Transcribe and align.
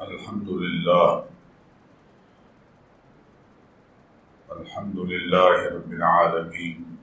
الحمد 0.00 0.48
لله 0.48 1.24
الحمد 4.52 4.98
لله 4.98 5.56
رب 5.76 5.92
العالمين، 5.92 6.96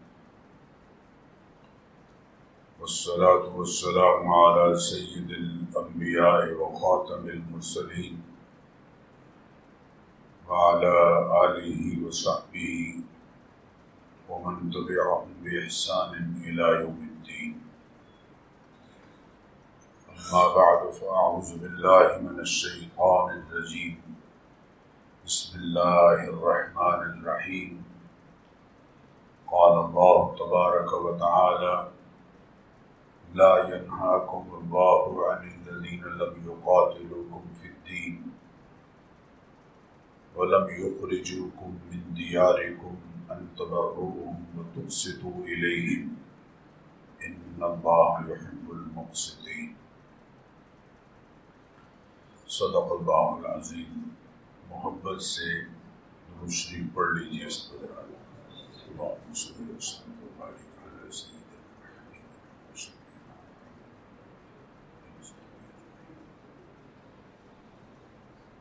والصلاة 2.80 3.46
والسلام 3.56 4.34
على 4.34 4.78
سيد 4.78 5.30
الأنبياء 5.30 6.54
وخاتم 6.54 7.30
المرسلين 7.30 8.22
وعلى 10.50 10.96
آله 11.46 12.08
وصحبه 12.08 13.04
ومن 14.30 14.72
تبعهم 14.72 15.30
بإحسان 15.44 16.42
إلى 16.44 16.66
يوم 16.82 17.00
الدين 17.14 17.62
أما 20.28 20.56
بعد، 20.56 20.92
فأعوذ 20.92 21.58
بالله 21.58 22.18
من 22.18 22.40
الشيطان 22.40 23.30
الرجيم. 23.38 24.02
بسم 25.26 25.60
الله 25.60 26.24
الرحمن 26.30 27.00
الرحيم. 27.14 27.84
قال 29.48 29.86
الله 29.86 30.36
تبارك 30.36 30.94
وتعالى 30.94 31.92
لا 33.34 33.54
ينهاكم 33.76 34.46
الله 34.60 35.32
عن 35.32 35.52
الذين 35.52 36.04
لم 36.04 36.34
يقاتلوكم 36.50 37.44
في 37.62 37.68
الدين 37.68 38.32
ولم 40.36 40.68
يخرجوكم 40.70 41.80
من 41.92 42.14
دياركم 42.14 42.96
أن 43.32 43.48
تبروهم 43.58 44.46
وتقسطوا 44.58 45.44
إليهم. 45.44 46.16
إن 47.26 47.64
الله 47.64 48.32
يحب 48.32 48.72
المقسطين 48.72 49.77
صدق 52.50 52.92
اللہ 52.92 53.48
العظیم۔ 53.48 54.10
محبت 54.70 55.22
سے 55.22 55.62
روشنی 56.42 56.88
پڑھ 56.94 57.18
لیجیے 57.18 57.46
اس 57.46 57.70
پر۔ 57.70 57.78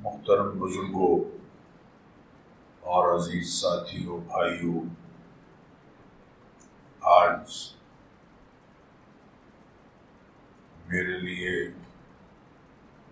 محترم 0.01 0.59
بزرگوں، 0.59 1.39
اور 2.81 3.17
عزیز 3.17 3.49
ساتھیوں، 3.55 4.19
بھائیوں، 4.19 4.85
آج 7.01 7.51
میرے 10.89 11.19
لیے 11.21 11.69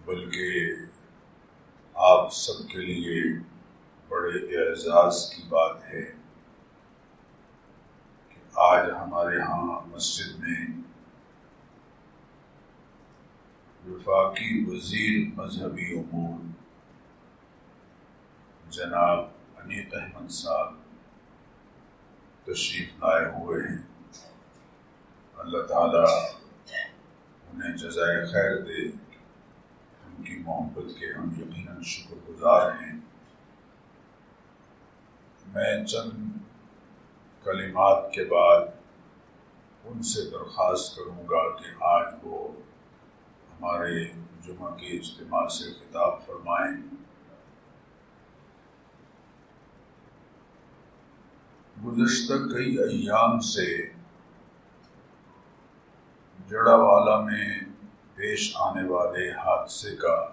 بلکہ 0.05 0.73
آپ 1.95 2.33
سب 2.33 2.69
کے 2.69 2.79
لیے 2.79 3.39
بڑے 4.09 4.57
اعزاز 4.57 5.31
کی 5.31 5.43
بات 5.49 5.85
ہے 5.85 6.03
کہ 8.29 8.41
آج 8.55 8.91
ہمارے 8.91 9.41
ہاں 9.41 9.81
مسجد 9.87 10.39
میں 10.39 10.67
وفاقی 13.87 14.65
وزیر 14.65 15.35
مذہبی 15.35 15.99
امور 15.99 16.39
جناب 18.71 19.19
انیت 19.57 19.95
احمد 19.95 20.31
صاحب 20.31 20.75
تشریف 22.45 22.89
لائے 22.99 23.27
ہوئے 23.27 23.69
ہیں۔ 23.69 23.79
اللہ 25.37 25.59
تعالیٰ 25.59 26.31
انہیں 27.53 27.77
جزائے 27.77 28.27
خیر 28.27 28.63
دے۔ 28.63 29.04
کی 30.23 30.43
محبت 30.47 31.01
کے 31.01 31.13
ہم 31.19 31.31
یقیناً 31.41 31.83
شکر 31.83 32.31
گزار 32.31 32.71
ہیں۔ 32.71 33.01
میں 35.47 35.85
چند 35.85 36.31
کلمات 37.45 38.13
کے 38.13 38.25
بعد 38.25 38.67
ان 39.85 40.03
سے 40.03 40.31
درخواست 40.31 40.97
کروں 40.97 41.23
گا 41.23 41.57
کہ 41.57 41.85
آج 41.85 42.15
وہ 42.23 42.49
ہمارے 43.53 44.05
جمعہ 44.43 44.75
کے 44.77 44.87
اجتماع 44.87 45.49
سے 45.49 45.73
خطاب 45.73 46.27
فرمائیں۔ 46.27 46.95
گزشتہ 51.87 52.55
کئی 52.55 52.79
ایام 52.79 53.41
سے 53.41 53.87
جڑا 56.49 56.75
والا 56.75 57.21
میں 57.21 57.61
پیش 58.15 58.53
آنے 58.55 58.89
والے 58.89 59.31
حادثے 59.31 59.97
کا 59.97 60.33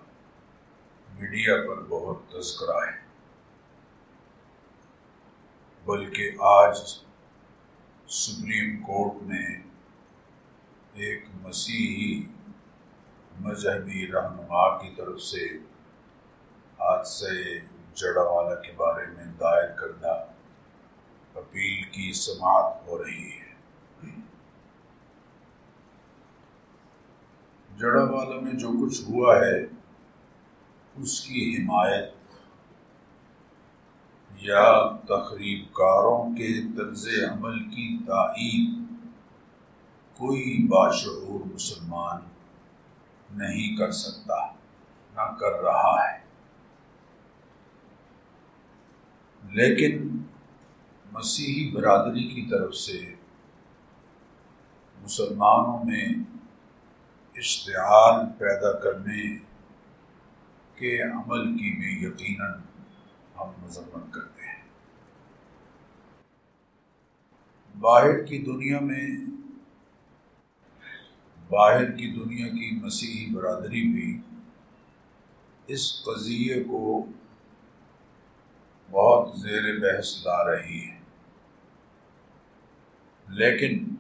میڈیا 1.20 1.56
پر 1.68 1.82
بہت 1.90 2.32
تذکرہ 2.32 2.78
ہے۔ 2.78 3.02
بلکہ 5.86 6.32
آج 6.40 6.78
سپریم 8.08 8.82
کورٹ 8.82 9.24
نے 9.24 9.62
ایک 10.94 11.26
مسیحی 11.42 12.24
مذہبی 13.40 14.12
رہنما 14.12 14.78
کی 14.78 14.90
طرف 14.98 15.22
سے 15.22 15.46
حادثے 16.80 17.60
جڑا 17.94 18.22
والا 18.22 18.56
کے 18.56 18.72
بارے 18.72 19.06
میں 19.08 19.26
دائر 19.26 19.76
کردہ 19.76 20.26
اپیل 21.36 21.84
کی 21.84 22.14
سماعت 22.14 22.88
ہو 22.88 23.04
رہی 23.04 23.32
ہے۔ 23.32 23.41
جڑا 27.82 28.04
والا 28.04 28.40
میں 28.40 28.54
جو 28.54 28.70
کچھ 28.82 29.02
ہوا 29.10 29.36
ہے، 29.36 29.64
اس 30.96 31.22
کی 31.22 31.58
حمایت 31.58 32.14
یا 34.42 34.98
تقریب 35.06 35.74
کاروں 35.74 36.36
کے 36.36 36.78
طرز 36.78 37.08
عمل 37.32 37.70
کی 37.70 37.98
تائید 38.08 38.70
کوئی 40.18 40.68
باشعور 40.68 41.54
مسلمان 41.54 42.22
نہیں 43.38 43.78
کر 43.78 43.92
سکتا، 43.92 44.46
نہ 45.16 45.36
کر 45.40 45.62
رہا 45.62 46.12
ہے۔ 46.12 46.20
لیکن 49.52 50.18
مسیحی 51.12 51.72
برادری 51.72 52.24
کی 52.24 52.42
طرف 52.52 52.76
سے 52.76 53.16
مسلمانوں 55.04 55.86
میں 55.86 56.31
اشتعال 57.42 58.26
پیدا 58.38 58.80
کرنے 58.80 59.38
کے 60.76 61.02
عمل 61.02 61.58
کی 61.58 61.80
بھی 61.80 62.08
یقیناً 62.08 62.52
ہم 63.40 63.66
مذمت 63.66 64.14
کرتے 64.14 64.44
ہیں۔ 64.48 64.64
باہر 67.80 68.24
کی 68.24 68.38
دنیا 68.38 68.80
میں، 68.80 69.08
باہر 71.50 71.92
کی 71.92 72.08
دنیا 72.08 72.48
کی 72.48 72.80
مسیحی 72.86 73.36
برادری 73.36 73.94
بھی 73.94 74.22
اس 75.68 76.04
قضیے 76.04 76.64
کو 76.64 77.06
بہت 78.92 79.40
زیر 79.40 79.80
بحث 79.80 80.26
لا 80.26 80.52
رہی 80.52 80.90
ہے۔ 80.90 81.00
لیکن 83.28 83.96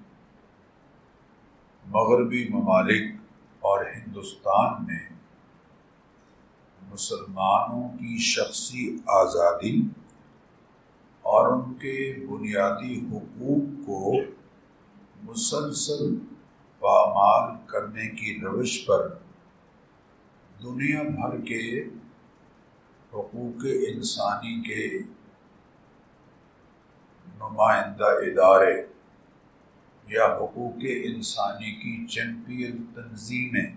مغربی 1.85 2.47
ممالک 2.49 3.20
اور 3.61 3.85
ہندوستان 3.85 4.85
میں 4.85 4.99
مسلمانوں 6.81 7.87
کی 7.97 8.17
شخصی 8.25 8.87
آزادی 9.15 9.75
اور 11.23 11.51
ان 11.51 11.73
کے 11.73 11.97
بنیادی 12.29 12.99
حقوق 13.01 13.85
کو 13.85 14.13
مسلسل 15.23 16.15
پامال 16.81 17.55
کرنے 17.65 18.07
کی 18.15 18.39
روش 18.43 18.73
پر 18.85 19.07
دنیا 20.63 21.03
بھر 21.11 21.39
کے 21.41 21.63
حقوق 23.13 23.65
انسانی 23.87 24.61
کے 24.61 24.87
نمائندہ 27.39 28.09
ادارے 28.21 28.73
یا 30.07 30.25
حقوق 30.25 30.73
انسانی 30.81 31.71
کی 31.71 32.07
چیمپئن 32.07 32.85
تنظیمیں۔ 32.95 33.75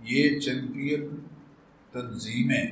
یہ 0.00 0.40
چیمپئن 0.40 1.26
تنظیمیں 1.92 2.66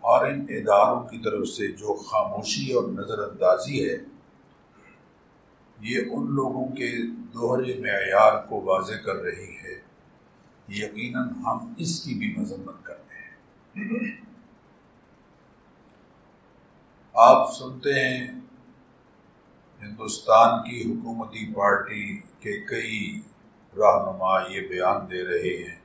اور 0.00 0.26
ان 0.26 0.46
اداروں 0.48 1.02
کی 1.02 1.18
طرف 1.18 1.48
سے 1.48 1.68
جو 1.68 1.94
خاموشی 1.94 2.72
اور 2.72 2.88
نظر 2.88 3.18
اندازی 3.18 3.90
ہے، 3.90 3.96
یہ 5.80 5.98
ان 6.10 6.34
لوگوں 6.34 6.66
کے 6.76 6.92
دوہرے 7.06 7.80
معیار 7.80 8.46
کو 8.46 8.60
واضح 8.60 8.94
کر 8.94 9.14
رہی 9.14 9.56
ہے۔ 9.56 9.80
یقیناً 10.68 11.28
ہم 11.28 11.74
اس 11.78 12.04
کی 12.04 12.14
بھی 12.14 12.34
مذمت 12.36 12.74
کرتے 12.82 13.14
ہیں۔ 13.14 13.34
آپ 17.14 17.52
سنتے 17.54 17.92
ہیں 17.92 18.40
ہندوستان 19.84 20.70
کی 20.70 20.92
حکومتی 20.92 21.54
پارٹی 21.54 22.18
کے 22.18 22.66
کئی 22.66 23.20
رہنما 23.76 24.52
یہ 24.52 24.68
بیان 24.68 25.10
دے 25.10 25.24
رہے 25.24 25.70
ہیں 25.70 25.80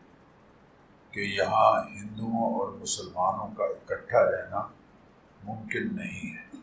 کہ 1.11 1.19
یہاں 1.19 1.89
ہندوؤں 1.89 2.59
اور 2.59 2.73
مسلمانوں 2.73 3.55
کا 3.55 3.63
اکٹھا 3.63 4.31
رہنا 4.31 4.67
ممکن 5.43 5.95
نہیں 5.95 6.35
ہے۔ 6.35 6.57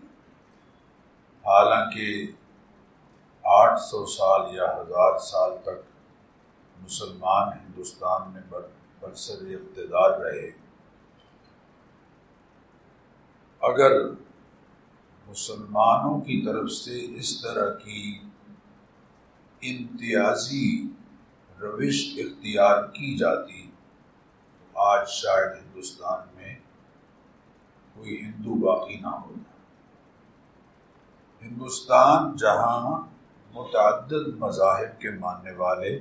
حالانکہ 1.47 2.27
آٹھ 3.43 3.81
سو 3.81 4.07
سال 4.07 4.57
یا 4.57 4.65
ہزار 4.65 5.19
سال 5.19 5.51
تک 5.63 5.91
مسلمان 6.83 7.49
ہندوستان 7.49 8.33
میں 8.33 8.43
برسر 9.01 9.35
اقتدار 9.35 10.21
رہے۔ 10.21 10.51
اگر 13.61 13.93
مسلمانوں 15.29 16.21
کی 16.21 16.47
طرف 16.47 16.71
سے 16.71 17.15
اس 17.15 17.43
طرح 17.43 17.75
کی 17.75 18.19
امتیازی 19.63 20.87
روش 21.61 22.15
اختیار 22.19 22.83
کی 22.83 23.17
جاتی۔ 23.19 23.71
آج 24.75 25.09
شاید 25.09 25.63
ہندوستان 25.63 26.37
میں 26.37 26.55
کوئی 27.95 28.21
ہندو 28.21 28.55
باقی 28.55 28.97
نہ 29.01 29.07
ہوتا 29.07 29.53
ہندوستان 31.43 32.37
جہاں 32.37 33.07
متعدد 33.55 34.27
مذاہب 34.39 35.01
کے 35.01 35.11
ماننے 35.11 35.53
والے 35.53 36.01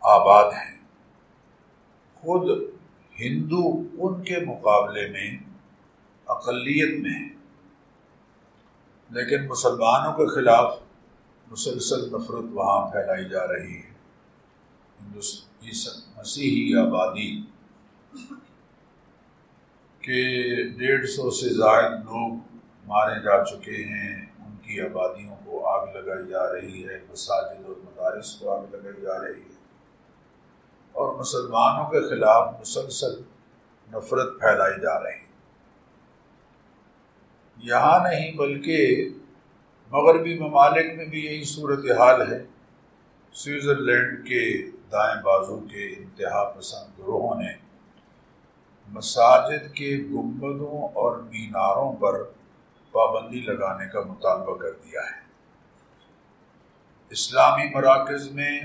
آباد 0.00 0.52
ہیں، 0.52 0.78
خود 2.14 2.50
ہندو 3.20 3.82
ان 3.98 4.22
کے 4.22 4.38
مقابلے 4.46 5.08
میں 5.08 5.43
اقلیت 6.26 7.00
میں 7.00 7.10
ہیں۔ 7.10 7.28
لیکن 9.10 9.48
مسلمانوں 9.48 10.12
کے 10.12 10.34
خلاف 10.34 10.78
مسلسل 11.50 12.08
نفرت 12.08 12.44
وہاں 12.52 12.90
پھیلائی 12.90 13.28
جا 13.28 13.46
رہی 13.46 13.76
ہے۔ 13.76 13.94
مسیحی 16.16 16.76
آبادی 16.76 17.40
کے 20.00 20.62
ڈیڑھ 20.68 21.06
سو 21.06 21.30
سے 21.30 21.48
زائد 21.48 21.92
لوگ 21.92 22.34
مارے 22.86 23.22
جا 23.22 23.44
چکے 23.44 23.84
ہیں۔ 23.84 24.26
ان 24.46 24.56
کی 24.56 24.80
آبادیوں 24.80 25.36
کو 25.44 25.66
آگ 25.66 25.86
لگائی 25.96 26.28
جا 26.28 26.52
رہی 26.52 26.88
ہے۔ 26.88 27.00
مساجد 27.10 27.64
اور 27.66 27.76
مدارس 27.76 28.34
کو 28.34 28.50
آگ 28.50 28.64
لگائی 28.72 29.02
جا 29.02 29.18
رہی 29.18 29.40
ہے۔ 29.40 29.54
اور 30.92 31.14
مسلمانوں 31.14 31.90
کے 31.90 32.00
خلاف 32.10 32.54
مسلسل 32.60 33.22
نفرت 33.92 34.40
پھیلائی 34.40 34.80
جا 34.80 35.02
رہی 35.02 35.18
ہے۔ 35.18 35.23
یہاں 37.66 37.98
نہیں 38.08 38.32
بلکہ 38.32 39.08
مغربی 39.90 40.38
ممالک 40.38 40.96
میں 40.96 41.04
بھی 41.04 41.26
یہی 41.26 41.44
صورت 41.44 41.78
حال 41.78 42.32
ہے۔ 42.32 42.44
سوئٹزرلینڈ 43.32 44.28
کے 44.28 44.70
دائیں 44.92 45.22
بازو 45.22 45.60
کے 45.60 45.86
انتہا 45.86 46.44
پسند 46.44 46.98
گروہوں 46.98 47.42
نے 47.42 47.48
مساجد 48.88 49.74
کے 49.74 49.96
گنبدوں 50.10 50.88
اور 50.94 51.18
میناروں 51.18 51.92
پر 51.92 52.24
پابندی 52.92 53.40
لگانے 53.40 53.88
کا 53.88 54.00
مطالبہ 54.00 54.56
کر 54.56 54.70
دیا 54.70 55.00
ہے۔ 55.00 55.22
اسلامی 57.10 57.70
مراکز 57.74 58.30
میں 58.30 58.60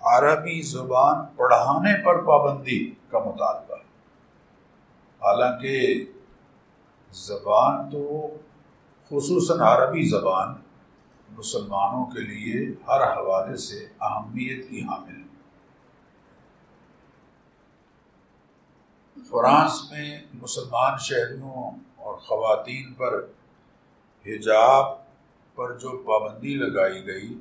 عربی 0.00 0.62
زبان 0.62 1.24
پڑھانے 1.36 2.04
پر 2.04 2.22
پابندی 2.24 2.90
کا 3.08 3.18
مطالبہ۔ 3.18 3.74
حالانکہ 5.22 6.04
زبان 7.12 7.90
تو 7.90 8.28
خصوصاً 9.06 9.60
عربی 9.60 10.08
زبان 10.08 10.54
مسلمانوں 11.30 12.06
کے 12.06 12.20
لیے 12.20 12.74
ہر 12.88 13.16
حوالے 13.16 13.56
سے 13.56 13.88
اہمیت 14.00 14.70
کی 14.70 14.82
حامل 14.82 15.22
فرانس 19.30 19.90
میں 19.90 20.20
مسلمان 20.34 20.98
شہریوں 20.98 21.70
اور 21.96 22.14
خواتین 22.16 22.94
پر 22.94 23.24
حجاب 24.26 24.96
پر 25.54 25.78
جو 25.78 26.02
پابندی 26.06 26.54
لگائی 26.54 27.06
گئی، 27.06 27.38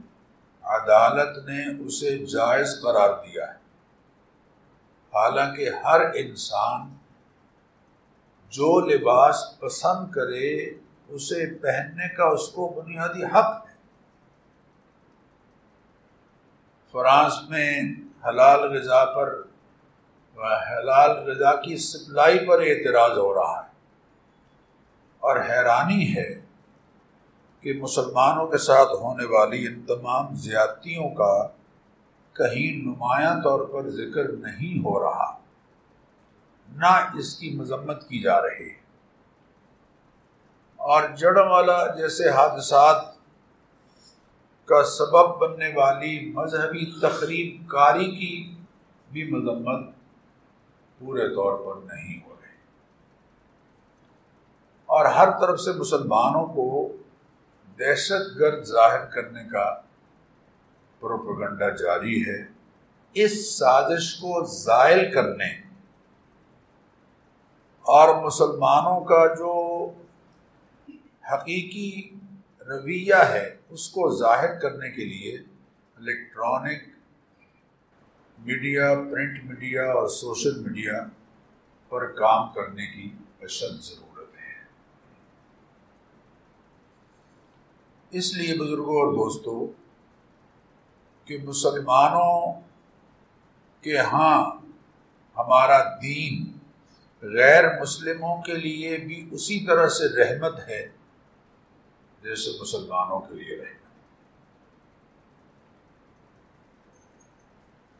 عدالت 0.61 1.37
نے 1.37 1.85
اسے 1.85 2.25
جائز 2.25 2.81
قرار 2.81 3.09
دیا 3.09 3.47
ہے۔ 3.47 3.57
حالانکہ 5.13 5.69
ہر 5.85 6.01
انسان 6.15 6.96
جو 8.49 8.79
لباس 8.79 9.59
پسند 9.59 10.11
کرے، 10.11 10.69
اسے 11.07 11.57
پہننے 11.61 12.15
کا 12.15 12.23
اس 12.23 12.47
کو 12.47 12.73
بنیادی 12.75 13.23
حق 13.23 13.67
ہے۔ 13.69 13.75
فرانس 16.91 17.49
میں 17.49 17.81
حلال 18.27 18.59
غذا 18.59 19.05
پر، 19.05 19.41
حلال 20.71 21.11
غذا 21.11 21.61
کی 21.61 21.77
سپلائی 21.77 22.47
پر 22.47 22.61
اعتراض 22.61 23.17
ہو 23.17 23.33
رہا 23.33 23.63
ہے۔ 23.65 23.71
اور 25.19 25.38
حیرانی 25.38 26.17
ہے 26.17 26.41
کہ 27.61 27.73
مسلمانوں 27.73 28.47
کے 28.47 28.57
ساتھ 28.57 28.93
ہونے 28.93 29.25
والی 29.25 29.67
ان 29.67 29.81
تمام 29.81 30.33
زیادتیوں 30.33 31.09
کا 31.09 31.47
کہیں 32.33 32.85
نمایاں 32.85 33.35
طور 33.43 33.65
پر 33.65 33.89
ذکر 33.89 34.23
نہیں 34.23 34.79
ہو 34.79 35.03
رہا۔ 35.03 35.46
نہ 36.75 37.17
اس 37.19 37.35
کی 37.35 37.57
مذمت 37.57 38.01
کی 38.01 38.19
جا 38.21 38.41
رہی۔ 38.41 38.69
ہے 38.69 38.87
اور 40.75 41.03
جڑ 41.17 41.37
والا 41.37 41.95
جیسے 41.95 42.29
حادثات 42.29 43.05
کا 44.65 44.83
سبب 44.83 45.37
بننے 45.37 45.71
والی 45.75 46.31
مذہبی 46.31 46.99
تقریب 46.99 47.69
کاری 47.69 48.11
کی 48.11 48.55
بھی 49.11 49.31
مذمت 49.31 49.95
پورے 50.99 51.29
طور 51.29 51.57
پر 51.65 51.93
نہیں 51.93 52.19
ہو 52.25 52.35
رہی۔ 52.41 52.55
اور 54.85 55.05
ہر 55.05 55.39
طرف 55.39 55.59
سے 55.59 55.71
مسلمانوں 55.71 56.45
کو 56.45 56.95
دہشت 57.79 58.39
گرد 58.39 58.63
ظاہر 58.63 59.05
کرنے 59.05 59.43
کا 59.43 59.81
پروپگنڈا 60.99 61.69
جاری 61.69 62.21
ہے۔ 62.21 62.47
اس 63.13 63.57
سازش 63.57 64.15
کو 64.15 64.45
زائل 64.45 65.11
کرنے 65.13 65.66
اور 67.88 68.10
مسلمانوں 68.24 69.00
کا 69.06 69.25
جو 69.36 69.54
حقیقی 71.34 71.92
رویہ 72.62 73.19
ہے، 73.30 73.45
اس 73.69 73.89
کو 73.89 74.10
ظاہر 74.16 74.60
کرنے 74.60 74.89
کے 74.89 75.06
لیے 75.06 75.36
الیکٹرانک 75.98 76.84
میڈیا، 78.38 78.94
پرنٹ 79.12 79.44
میڈیا 79.45 79.84
اور 79.92 80.07
سوشل 80.07 80.60
میڈیا 80.60 80.94
پر 81.91 82.06
کام 82.12 82.51
کرنے 82.53 82.86
کی 82.86 83.10
اشد 83.41 83.82
ضرورت 83.82 84.36
ہے۔ 84.36 84.53
اس 88.12 88.34
لیے 88.34 88.60
بزرگوں 88.60 88.96
اور 88.96 89.13
دوستوں، 89.13 89.65
کہ 91.27 91.38
مسلمانوں 91.44 92.62
کے 93.84 93.98
ہاں 93.98 94.44
ہمارا 95.38 95.82
دین 96.01 96.56
غیر 97.21 97.81
مسلموں 97.81 98.41
کے 98.41 98.53
لیے 98.53 98.97
بھی 98.97 99.27
اسی 99.31 99.59
طرح 99.65 99.88
سے 99.88 100.05
رحمت 100.17 100.59
ہے، 100.67 100.88
جیسے 102.24 102.51
مسلمانوں 102.62 103.19
کے 103.19 103.36
لیے 103.36 103.57
رہنا 103.57 103.75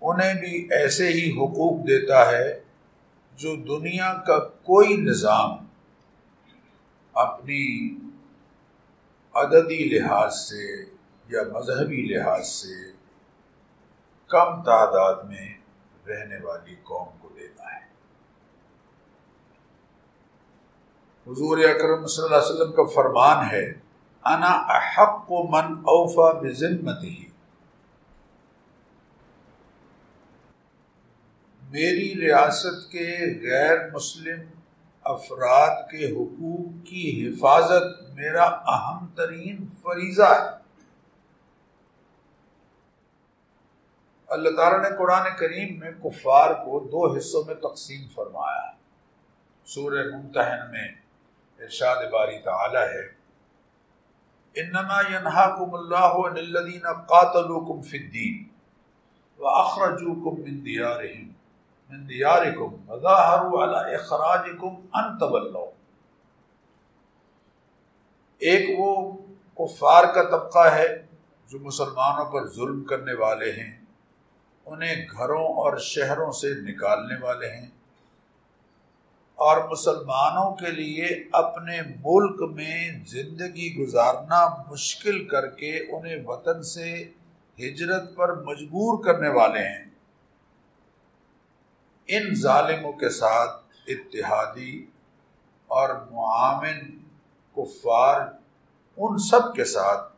انہیں 0.02 0.34
بھی 0.34 0.68
ایسے 0.72 1.08
ہی 1.08 1.32
حقوق 1.32 1.88
دیتا 1.88 2.32
ہے 2.32 2.60
جو 3.34 3.56
دنیا 3.56 4.14
کا 4.28 4.40
کوئی 4.40 4.98
نظام 4.98 5.66
اپنی 7.14 7.66
عددی 9.34 9.84
لحاظ 9.84 10.36
سے 10.36 10.86
یا 11.28 11.42
مذہبی 11.54 12.02
لحاظ 12.02 12.48
سے 12.48 12.92
کم 14.28 14.64
تعداد 14.64 15.24
میں 15.24 15.50
رہنے 16.08 16.40
والی 16.44 16.76
قوم 16.84 17.18
کو 17.22 17.30
دیتا 17.30 17.76
ہے۔ 17.76 17.87
حضور 21.28 21.58
اکرم 21.58 22.06
صلی 22.06 22.24
اللہ 22.26 22.36
علیہ 22.36 22.54
وسلم 22.54 22.72
کا 22.72 22.84
فرمان 22.84 23.46
ہے، 23.52 23.66
انا 24.26 24.52
احق 24.76 25.32
من 25.32 25.74
اوفا 25.94 26.40
بذمتی 26.40 27.16
میری 31.62 32.14
ریاست 32.22 32.92
کے 32.92 33.08
غیر 33.42 33.78
مسلم 33.94 34.40
افراد 35.04 35.82
کے 35.92 36.12
حقوق 36.12 36.86
کی 36.88 37.04
حفاظت 37.28 38.14
میرا 38.14 38.44
اہم 38.44 39.08
ترین 39.16 39.68
فریضہ 39.82 40.30
ہے۔ 40.32 40.56
اللہ 44.28 44.56
تعالیٰ 44.56 44.80
نے 44.82 44.96
قرآن 44.98 45.28
کریم 45.40 45.80
میں 45.80 45.92
کفار 46.04 46.54
کو 46.54 46.80
دو 46.92 47.18
حصوں 47.18 47.44
میں 47.48 47.56
تقسیم 47.56 48.08
فرمایا۔ 48.16 48.66
سورہ 49.66 50.04
ممتحن 50.16 50.72
میں 50.72 50.88
ارشاد 51.60 52.12
باری 52.12 52.40
تعالی 52.40 52.78
ہے، 52.78 53.18
انما 54.60 55.02
ينهاكم 55.02 55.76
الله 55.76 56.28
عن 56.28 56.38
الذين 56.38 56.86
قاتلوكم 56.94 57.82
في 57.82 57.98
الدين 57.98 58.48
وَأَخْرَجُوكُم 59.38 60.42
مِّن 60.42 60.66
دِيَارِهِمْ 60.66 61.28
مِن 61.90 62.10
دِيَارِكُمْ 62.10 62.74
وَظَاهَرُوا 62.88 63.64
عَلَى 63.64 63.96
إِخْرَاجِكُمْ 63.96 64.76
أَن 64.76 65.18
تَوَلَّوْا۔ 65.18 65.72
ایک 68.38 68.80
وہ 68.80 69.18
کفار 69.56 70.04
کا 70.04 70.24
طبقہ 70.24 70.76
ہے 70.76 71.06
جو 71.48 71.60
مسلمانوں 71.60 72.26
پر 72.26 72.48
ظلم 72.48 72.84
کرنے 72.84 73.14
والے 73.14 73.52
ہیں، 73.52 73.82
انہیں 74.66 75.06
گھروں 75.18 75.44
اور 75.44 75.78
شہروں 75.78 76.32
سے 76.32 76.54
نکالنے 76.62 77.26
والے 77.26 77.50
ہیں۔ 77.50 77.77
اور 79.38 79.70
مسلمانوں 79.70 80.56
کے 80.56 80.72
لیے 80.72 81.06
اپنے 81.34 81.82
ملک 81.82 82.52
میں 82.56 83.06
زندگی 83.06 83.78
گزارنا 83.78 84.72
مشکل 84.72 85.28
کر 85.28 85.48
کے 85.48 85.78
انہیں 85.78 86.16
وطن 86.26 86.64
سے 86.64 87.12
ہجرت 87.60 88.16
پر 88.16 88.44
مجبور 88.44 89.04
کرنے 89.04 89.30
والے 89.30 89.60
ہیں۔ 89.60 89.86
ان 92.08 92.36
ظالموں 92.36 92.94
کے 92.94 93.10
ساتھ 93.10 93.64
اتحادی 93.88 94.86
اور 95.68 95.90
معامن، 95.90 96.98
کفار، 97.56 98.22
ان 98.98 99.18
سب 99.18 99.56
کے 99.56 99.66
ساتھ 99.66 100.14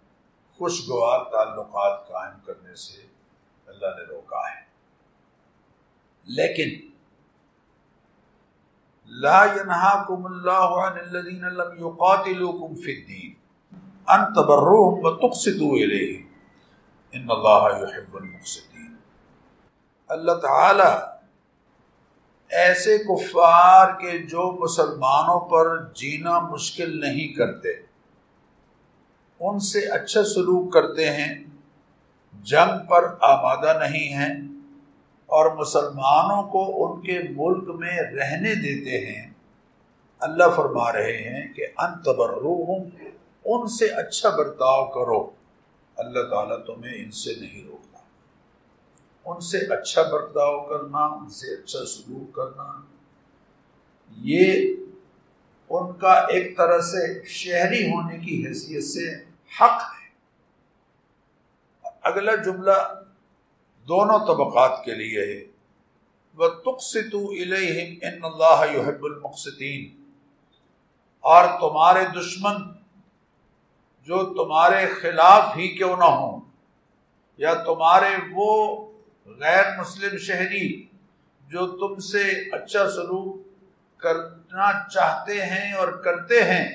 خوشگوار 0.58 1.20
تعلقات 1.32 2.08
قائم 2.08 2.40
کرنے 2.46 2.76
سے 2.76 3.02
اللہ 3.68 3.88
نے 3.88 4.04
روکا 4.04 4.50
ہے۔ 4.56 4.66
لیکن 6.24 6.88
لا 9.10 9.44
ينهاكم 9.44 10.25
الله 10.25 10.82
عن 10.82 10.98
الذين 11.00 11.46
لم 11.46 11.78
يقاتلوكم 11.80 12.75
في 12.75 12.92
الدين 12.92 13.38
ان 14.08 14.34
تبروهم 14.34 15.06
وتقسطوا 15.06 15.75
اليهم 15.75 16.28
ان 17.13 17.32
الله 17.32 17.70
يحب 17.78 18.16
المقسطين 18.16 18.92
اللہ 20.10 20.38
تعالی 20.42 20.92
ایسے 22.50 22.98
کفار 22.98 23.92
کے 24.00 24.18
جو 24.18 24.51
مسلمانوں 24.62 25.39
پر 25.50 25.68
جینا 25.94 26.39
مشکل 26.39 27.00
نہیں 27.00 27.34
کرتے، 27.34 27.74
ان 29.39 29.60
سے 29.60 29.80
اچھا 29.88 30.24
سلوک 30.24 30.72
کرتے 30.74 31.10
ہیں، 31.10 31.34
جنگ 32.34 32.86
پر 32.88 33.04
آمادہ 33.22 33.78
نہیں 33.80 34.13
ہیں 34.13 34.34
اور 35.30 35.56
مسلمانوں 35.56 36.44
کو 36.44 36.86
ان 36.86 37.02
کے 37.02 37.20
ملک 37.30 37.70
میں 37.70 37.98
رہنے 38.00 38.56
دیتے 38.56 39.06
ہیں۔ 39.06 39.34
اللہ 40.20 40.44
فرما 40.56 40.92
رہے 40.92 41.18
ہیں 41.18 41.54
کہ 41.54 41.68
ان 41.78 42.02
تبرو 42.02 42.66
ان 43.46 43.68
سے 43.68 43.86
اچھا 43.86 44.30
برتاؤ 44.30 44.86
کرو۔ 44.86 45.32
اللہ 45.96 46.30
تعالیٰ 46.30 46.66
تمہیں 46.66 47.04
ان 47.04 47.12
سے 47.12 47.36
نہیں 47.40 47.64
روکتا۔ 47.68 48.00
ان 49.26 49.40
سے 49.40 49.58
اچھا 49.58 50.02
برتاؤ 50.02 50.66
کرنا، 50.66 50.98
ان 50.98 51.30
سے 51.30 51.54
اچھا 51.54 51.80
سلوک 51.86 52.36
کرنا، 52.36 52.82
یہ 54.12 54.76
ان 55.70 55.94
کا 55.94 56.12
ایک 56.12 56.58
طرح 56.58 56.82
سے 56.82 57.26
شہری 57.26 57.86
ہونے 57.86 58.18
کی 58.18 58.48
حیثیت 58.48 58.84
سے 58.84 59.16
حق 59.62 59.82
ہے۔ 59.82 60.00
اگلا 62.04 62.36
جملہ 62.36 62.99
دونوں 63.89 64.19
طبقات 64.27 64.84
کے 64.86 64.96
لیے 64.96 65.22
ہے۔ 65.25 65.39
وہ 66.38 66.48
تخصت 66.65 67.15
ان 67.15 68.24
اللہ 68.24 68.65
يحب 68.74 69.03
المقصدین 69.03 69.88
اور 71.24 71.46
تمہارے 71.62 72.03
دشمن 72.15 72.62
جو 74.08 74.24
تمہارے 74.36 74.86
خلاف 74.93 75.55
ہی 75.58 75.67
کیوں 75.69 75.96
نہ 75.98 76.10
ہوں، 76.12 76.39
یا 77.39 77.53
تمہارے 77.63 78.15
وہ 78.34 78.51
غیر 79.39 79.65
مسلم 79.79 80.17
شہری 80.17 80.67
جو 81.50 81.67
تم 81.79 82.00
سے 82.05 82.24
اچھا 82.53 82.89
سلوک 82.91 83.38
کرنا 84.01 84.72
چاہتے 84.89 85.41
ہیں 85.43 85.72
اور 85.74 85.91
کرتے 86.03 86.43
ہیں، 86.43 86.67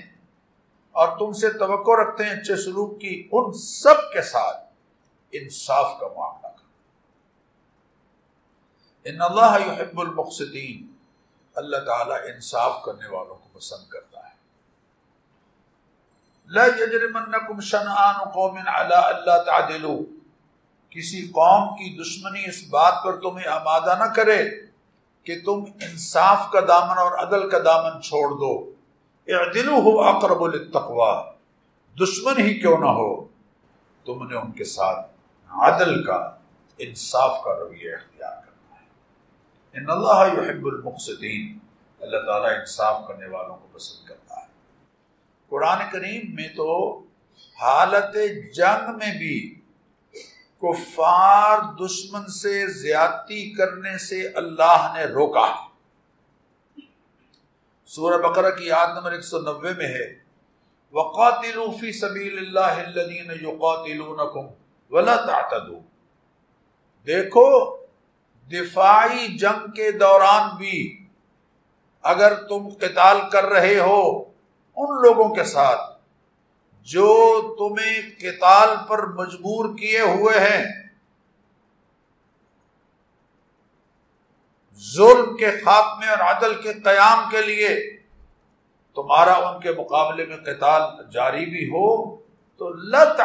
اور 0.94 1.08
تم 1.18 1.32
سے 1.32 1.50
توقع 1.58 2.00
رکھتے 2.00 2.24
ہیں 2.24 2.32
اچھے 2.32 2.56
سلوک 2.62 3.00
کی، 3.00 3.14
ان 3.32 3.52
سب 3.54 4.12
کے 4.12 4.22
ساتھ 4.30 4.62
انصاف 5.32 5.98
کا 6.00 6.08
معاملہ۔ 6.16 6.53
ان 9.04 9.20
اللہ 9.20 9.66
يحب 9.66 10.00
المقصدین 10.00 10.94
اللہ 11.54 11.76
تعالیٰ 11.76 12.16
انصاف 12.34 12.82
کرنے 12.84 13.06
والوں 13.06 13.34
کو 13.34 13.58
پسند 13.58 13.88
کرتا 13.88 14.20
ہے۔ 14.20 14.34
لا 16.46 16.66
يجرمنکم 16.66 17.60
شنآن 17.60 18.30
قوم 18.30 18.56
على 18.56 18.94
اللہ 18.94 19.42
تعدلوا 19.42 20.02
کسی 20.90 21.26
قوم 21.26 21.68
کی 21.68 22.02
دشمنی 22.02 22.48
اس 22.48 22.68
بات 22.70 22.94
پر 23.04 23.16
تمہیں 23.16 23.48
آمادہ 23.48 23.94
نہ 23.98 24.12
کرے 24.12 24.48
کہ 25.22 25.40
تم 25.44 25.64
انصاف 25.80 26.50
کا 26.52 26.60
دامن 26.60 26.98
اور 26.98 27.12
عدل 27.12 27.50
کا 27.50 27.58
دامن 27.58 28.02
چھوڑ 28.02 28.30
دو۔ 28.30 28.72
اعدلوا 29.28 29.78
ہو 29.78 30.00
اقرب 30.00 30.46
للتقوی۔ 30.46 31.30
دشمن 32.04 32.38
ہی 32.38 32.60
کیوں 32.60 32.78
نہ 32.78 32.84
ہو؟ 32.84 33.24
تم 34.04 34.26
نے 34.26 34.36
ان 34.36 34.52
کے 34.52 34.64
ساتھ 34.64 35.06
عدل 35.48 36.04
کا، 36.04 36.36
انصاف 36.78 37.44
کا 37.44 37.54
رویہ 37.54 37.94
اختیار 37.94 38.30
کرنا 38.30 38.50
ہے 38.50 38.53
ان 39.74 39.90
اللہ 39.90 40.32
یحب 40.32 40.66
المقصدین 40.66 41.58
اللہ 42.00 42.18
تعالیٰ 42.26 42.58
انصاف 42.58 43.08
کرنے 43.08 43.26
والوں 43.26 43.56
کو 43.56 43.68
پسند 43.72 44.08
کرتا 44.08 44.40
ہے۔ 44.40 44.46
قرآن 45.48 45.78
کریم 45.92 46.34
میں 46.34 46.48
تو 46.48 46.98
حالت 47.60 48.16
جنگ 48.54 48.96
میں 48.96 49.18
بھی 49.18 49.60
کفار 50.62 51.86
دشمن 51.86 52.26
سے 52.26 52.66
زیادتی 52.66 53.54
کرنے 53.54 53.98
سے 53.98 54.28
اللہ 54.28 54.92
نے 54.96 55.04
روکا۔ 55.04 55.54
سورہ 57.86 58.22
بقرہ 58.22 58.50
کی 58.50 58.66
یاد 58.66 58.94
نمبر 58.94 59.12
ایک 59.12 59.24
سو 59.24 59.38
نوے 59.38 59.72
میں 59.78 59.86
ہے۔ 59.86 60.24
وقاتلوا 60.92 61.66
فی 61.80 61.92
سبیل 61.92 62.38
اللہ 62.38 62.88
الذین 62.88 63.30
یقاتلونکم 63.30 64.46
ولا 64.90 65.16
تعتدو 65.16 65.80
دیکھو 67.06 67.83
دفاعی 68.50 69.26
جنگ 69.38 69.70
کے 69.72 69.90
دوران 69.90 70.56
بھی 70.56 71.04
اگر 72.04 72.34
تم 72.34 72.68
قتال 72.68 73.18
کر 73.32 73.44
رہے 73.44 73.78
ہو 73.78 74.24
ان 74.76 75.02
لوگوں 75.02 75.28
کے 75.34 75.44
ساتھ 75.44 75.80
جو 76.88 77.06
تمہیں 77.58 78.00
قتال 78.18 78.76
پر 78.88 79.06
مجبور 79.06 79.78
کیے 79.78 80.00
ہوئے 80.00 80.38
ہیں، 80.38 80.64
ظلم 84.82 85.36
کے 85.36 85.50
خاتمے 85.64 86.06
اور 86.06 86.18
عدل 86.18 86.54
کے 86.62 86.72
قیام 86.72 87.30
کے 87.30 87.42
لیے 87.42 87.68
تمہارا 88.96 89.32
ان 89.32 89.60
کے 89.60 89.72
مقابلے 89.72 90.26
میں 90.26 90.36
قتال 90.36 90.82
جاری 91.12 91.44
بھی 91.46 91.68
ہو 91.68 92.16
تو 92.60 92.68
لت 92.68 93.20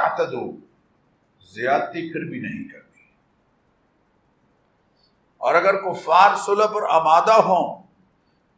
زیادتی 1.54 2.14
پھر 2.14 2.30
بھی 2.30 2.40
نہیں 2.40 2.68
کرتی 2.70 2.89
اور 5.42 5.56
اگر 5.56 5.76
کفار 5.82 6.36
صلح 6.36 6.66
پر 6.66 6.90
آمادہ 6.90 7.42
ہوں 7.42 7.84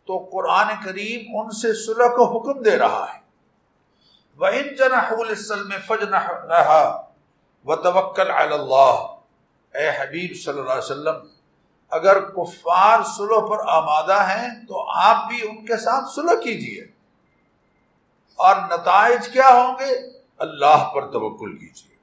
تو 0.08 0.18
قرآن 0.32 0.68
کریم 0.84 1.36
ان 1.36 1.50
سے 1.52 1.74
صلح 1.74 2.08
کو 2.08 2.26
حکم 2.32 2.62
دے 2.62 2.78
رہا 2.78 3.06
ہے۔ 3.14 3.20
وہ 4.40 4.48
ان 4.48 4.76
جنا 4.76 5.02
فج 5.88 6.04
رہا 6.04 7.06
و 7.66 7.76
توکل 7.76 8.32
اللہ 8.32 9.06
اے 9.74 9.90
حبیب 9.90 10.32
صلی 10.46 10.60
اللہ 10.60 10.72
علیہ 10.72 10.92
وسلم، 10.92 11.28
اگر 11.92 12.20
کفار 12.30 13.04
صلح 13.04 13.46
پر 13.50 13.68
آمادہ 13.68 14.20
ہیں 14.30 14.50
تو 14.68 14.86
آپ 14.90 15.28
بھی 15.28 15.42
ان 15.50 15.66
کے 15.66 15.78
ساتھ 15.78 16.10
صلح 16.16 16.42
کیجیے 16.44 16.84
اور 18.40 18.56
نتائج 18.56 19.28
کیا 19.28 19.50
ہوں 19.50 19.74
گے؟ 19.80 19.96
اللہ 20.40 20.90
پر 20.94 21.12
توکل 21.12 21.58
کیجیے 21.58 21.96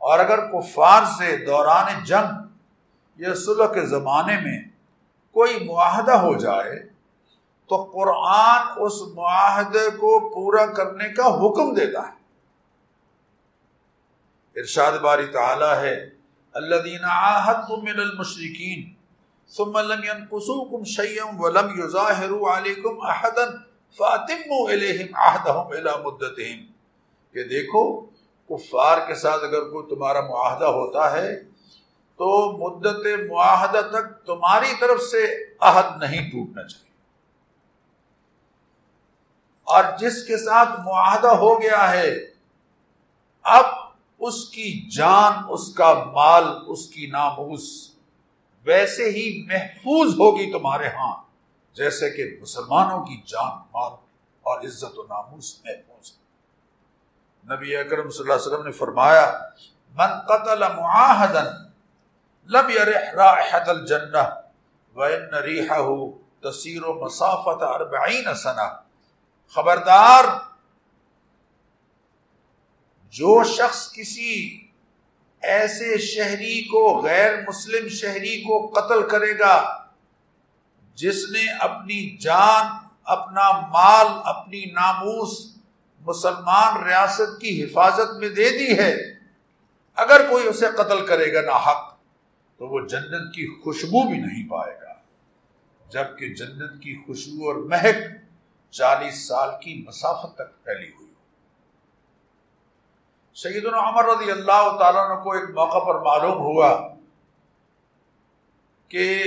اور 0.00 0.18
اگر 0.18 0.46
کفار 0.46 1.02
سے 1.18 1.36
دوران 1.36 2.04
جنگ 2.04 2.45
یا 3.18 3.34
صلح 3.34 3.66
کے 3.66 3.86
زمانے 3.86 4.36
میں 4.40 4.58
کوئی 5.36 5.64
معاہدہ 5.64 6.16
ہو 6.18 6.34
جائے 6.38 6.78
تو 7.70 7.76
قرآن 7.84 8.66
اس 8.76 9.00
معاہدے 9.14 9.86
کو 9.90 10.18
پورا 10.34 10.66
کرنے 10.72 11.08
کا 11.14 11.26
حکم 11.36 11.74
دیتا 11.74 12.00
ہے۔ 12.00 12.14
ارشاد 14.56 14.98
باری 14.98 15.26
تعالی 15.26 15.72
ہے 15.80 15.94
اللہ 16.54 16.76
دینا 16.84 17.08
آحت 17.30 17.70
من 17.70 17.98
المشرقین 18.00 18.84
ثم 19.52 19.78
لم 19.78 20.04
ينقصوكم 20.04 20.84
شيئا 20.84 21.26
ولم 21.38 21.68
يظاهروا 21.80 22.46
عليكم 22.50 22.94
احدا 23.06 23.44
فاتموا 23.94 24.62
اليهم 24.70 25.10
عهدهم 25.24 25.68
الى 25.72 25.92
مدتهم 26.06 26.64
کہ 27.34 27.44
دیکھو، 27.48 27.82
کفار 28.50 28.98
کے 29.06 29.14
ساتھ 29.14 29.44
اگر 29.44 29.68
کوئی 29.68 29.94
تمہارا 29.94 30.20
معاہدہ 30.20 30.72
ہوتا 30.78 31.10
ہے 31.12 31.28
تو 32.16 32.56
مدت 32.58 33.30
معاہدہ 33.30 33.80
تک 33.90 34.26
تمہاری 34.26 34.72
طرف 34.80 35.00
سے 35.02 35.44
عہد 35.60 36.02
نہیں 36.02 36.30
ٹوٹنا 36.30 36.68
چاہیے۔ 36.68 36.86
اور 39.64 39.84
جس 39.98 40.26
کے 40.26 40.36
ساتھ 40.36 40.80
معاہدہ 40.80 41.28
ہو 41.28 41.62
گیا 41.62 41.90
ہے، 41.90 42.14
اب 43.42 43.64
اس 44.18 44.48
کی 44.48 44.90
جان، 44.90 45.32
اس 45.48 45.74
کا 45.74 45.94
مال، 45.94 46.44
اس 46.66 46.86
کی 46.86 47.06
ناموس 47.06 47.94
ویسے 48.64 49.10
ہی 49.10 49.46
محفوظ 49.46 50.12
ہوگی 50.12 50.52
تمہارے 50.52 50.88
ہاں 50.88 51.22
جیسے 51.72 52.10
کہ 52.10 52.38
مسلمانوں 52.40 53.04
کی 53.04 53.22
جان، 53.26 53.58
مال 53.74 53.92
اور 54.42 54.60
عزت 54.60 54.98
و 54.98 55.02
ناموس 55.02 55.60
محفوظ 55.64 56.12
ہے۔ 56.12 56.26
نبی 57.54 57.76
اکرم 57.76 58.10
صلی 58.10 58.22
اللہ 58.22 58.32
علیہ 58.32 58.52
وسلم 58.52 58.64
نے 58.64 58.72
فرمایا، 58.72 59.38
من 59.94 60.20
قتل 60.20 60.60
معاہدن 60.60 61.65
لم 62.48 62.70
يرح 62.70 63.14
رائحة 63.14 63.72
الجنہ 63.72 64.22
وَإِنَّ 64.96 65.34
رِيحَهُ 65.34 66.10
تَسِيرُ 66.40 66.82
مَصَافَةَ 66.94 67.72
أَرْبَعِينَ 67.76 68.34
سَنَةً. 68.34 68.68
خبردار، 69.54 70.24
جو 73.10 73.44
شخص 73.44 73.92
کسی 73.92 74.66
ایسے 75.40 75.98
شہری 75.98 76.68
کو، 76.68 77.02
غیر 77.02 77.34
مسلم 77.48 77.88
شہری 77.88 78.40
کو 78.40 78.68
قتل 78.68 79.08
کرے 79.08 79.38
گا، 79.38 79.84
جس 80.94 81.30
نے 81.30 81.52
اپنی 81.60 82.16
جان، 82.16 82.66
اپنا 83.04 83.50
مال، 83.52 84.06
اپنی 84.24 84.64
ناموس 84.64 85.56
مسلمان 86.00 86.84
ریاست 86.84 87.40
کی 87.40 87.64
حفاظت 87.64 88.16
میں 88.16 88.28
دے 88.28 88.50
دی 88.50 88.78
ہے، 88.78 88.96
اگر 89.94 90.30
کوئی 90.30 90.48
اسے 90.48 90.66
قتل 90.76 91.06
کرے 91.06 91.34
گا 91.34 91.40
نہ 91.40 91.70
حق 91.70 91.95
تو 92.56 92.68
وہ 92.68 92.80
جنت 92.80 93.34
کی 93.34 93.62
خوشبو 93.62 94.08
بھی 94.08 94.18
نہیں 94.18 94.50
پائے 94.50 94.80
گا۔ 94.80 94.94
جبکہ 95.88 96.34
جنت 96.34 96.82
کی 96.82 97.04
خوشبو 97.06 97.48
اور 97.48 97.56
مہک 97.56 97.96
چالیس 98.70 99.28
سال 99.28 99.50
کی 99.60 99.84
مسافت 99.86 100.34
تک 100.34 100.64
پھیلی 100.64 100.90
ہوئی۔ 100.90 101.14
سیدنا 103.34 103.88
عمر 103.88 104.04
رضی 104.04 104.30
اللہ 104.30 104.76
تعالیٰ 104.78 105.24
کو 105.24 105.32
ایک 105.32 105.50
موقع 105.50 105.78
پر 105.78 106.00
معلوم 106.00 106.38
ہوا 106.38 106.94
کہ 108.88 109.24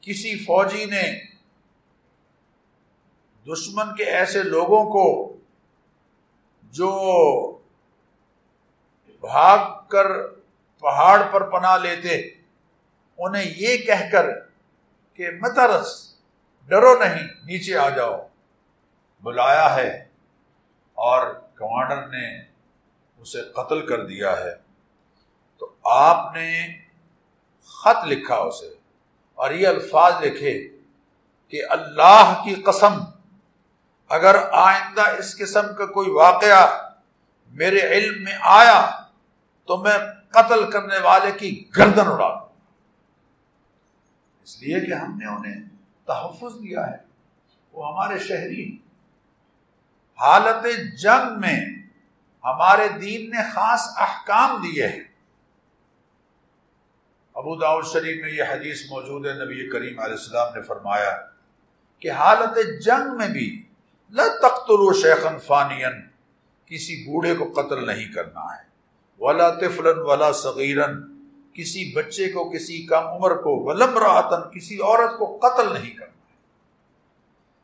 کسی 0.00 0.38
فوجی 0.38 0.84
نے 0.84 1.24
دشمن 3.52 3.96
کے 3.96 4.04
ایسے 4.04 4.42
لوگوں 4.42 4.84
کو 4.84 5.36
جو 6.62 6.92
بھاگ 9.20 9.88
کر 9.88 10.06
پہاڑ 10.82 11.22
پر 11.30 11.50
پناہ 11.50 11.78
لیتے، 11.78 12.34
انہیں 13.18 13.52
یہ 13.56 13.76
کہہ 13.78 14.10
کر 14.12 14.26
کہ 15.16 15.30
مترس، 15.40 16.14
ڈرو 16.68 16.98
نہیں، 16.98 17.26
نیچے 17.44 17.76
آ 17.76 17.88
جاؤ۔ 17.88 18.26
بلایا 19.22 19.74
ہے 19.74 20.06
اور 20.94 21.26
کمانڈر 21.54 22.06
نے 22.06 22.40
اسے 23.18 23.42
قتل 23.42 23.86
کر 23.86 24.06
دیا 24.06 24.36
ہے۔ 24.36 24.54
تو 25.58 25.74
آپ 25.84 26.34
نے 26.34 26.78
خط 27.64 28.04
لکھا 28.04 28.36
اسے 28.36 28.74
اور 29.34 29.50
یہ 29.50 29.68
الفاظ 29.68 30.12
لکھے 30.20 30.68
کہ 31.48 31.62
اللہ 31.70 32.42
کی 32.44 32.54
قسم، 32.54 32.94
اگر 34.08 34.36
آئندہ 34.52 35.02
اس 35.18 35.36
قسم 35.38 35.74
کا 35.74 35.86
کوئی 35.86 36.10
واقعہ 36.10 36.90
میرے 37.50 37.80
علم 37.80 38.24
میں 38.24 38.36
آیا 38.40 39.02
تو 39.66 39.76
میں 39.76 39.98
قتل 40.32 40.70
کرنے 40.70 40.98
والے 40.98 41.30
کی 41.32 41.64
گردن 41.78 42.06
اڑا 42.06 42.28
دوں 42.28 42.48
اس 44.42 44.62
لیے 44.62 44.80
کہ 44.80 44.92
ہم 44.92 45.18
نے 45.18 45.26
انہیں 45.26 45.64
تحفظ 46.04 46.54
دیا 46.54 46.90
ہے۔ 46.90 46.96
وہ 47.72 47.92
ہمارے 47.92 48.18
شہری 48.18 48.78
حالت 50.20 50.66
جنگ 50.98 51.40
میں 51.40 51.64
ہمارے 52.44 52.88
دین 52.88 53.30
نے 53.30 53.42
خاص 53.52 53.80
احکام 53.96 54.62
دیے 54.62 54.88
ہیں۔ 54.88 55.04
ابو 57.34 57.56
داؤد 57.56 57.84
شریف 57.92 58.24
میں 58.24 58.32
یہ 58.32 58.42
حدیث 58.42 58.90
موجود 58.90 59.26
ہے۔ 59.26 59.32
نبی 59.32 59.70
کریم 59.70 60.00
علیہ 60.00 60.14
السلام 60.14 60.54
نے 60.54 60.62
فرمایا 60.62 61.18
کہ 61.98 62.10
حالت 62.10 62.84
جنگ 62.84 63.16
میں 63.16 63.28
بھی 63.28 63.62
لتقتلوا 64.10 64.92
شیخن 65.02 65.38
فانین 65.38 66.08
کسی 66.66 67.10
بوڑھے 67.10 67.34
کو 67.34 67.52
قتل 67.52 67.86
نہیں 67.86 68.12
کرنا 68.12 68.56
ہے۔ 68.56 68.71
ولا 69.22 69.50
طفلن 69.50 69.98
ولا 69.98 70.32
صغیرن 70.32 71.00
کسی 71.54 71.92
بچے 71.96 72.28
کو، 72.32 72.50
کسی 72.50 72.86
کم 72.86 73.06
عمر 73.06 73.36
کو، 73.36 73.64
ولم 73.64 73.98
راتن 73.98 74.50
کسی 74.50 74.80
عورت 74.82 75.18
کو 75.18 75.38
قتل 75.42 75.72
نہیں 75.72 75.90
کرنا۔ 75.90 76.10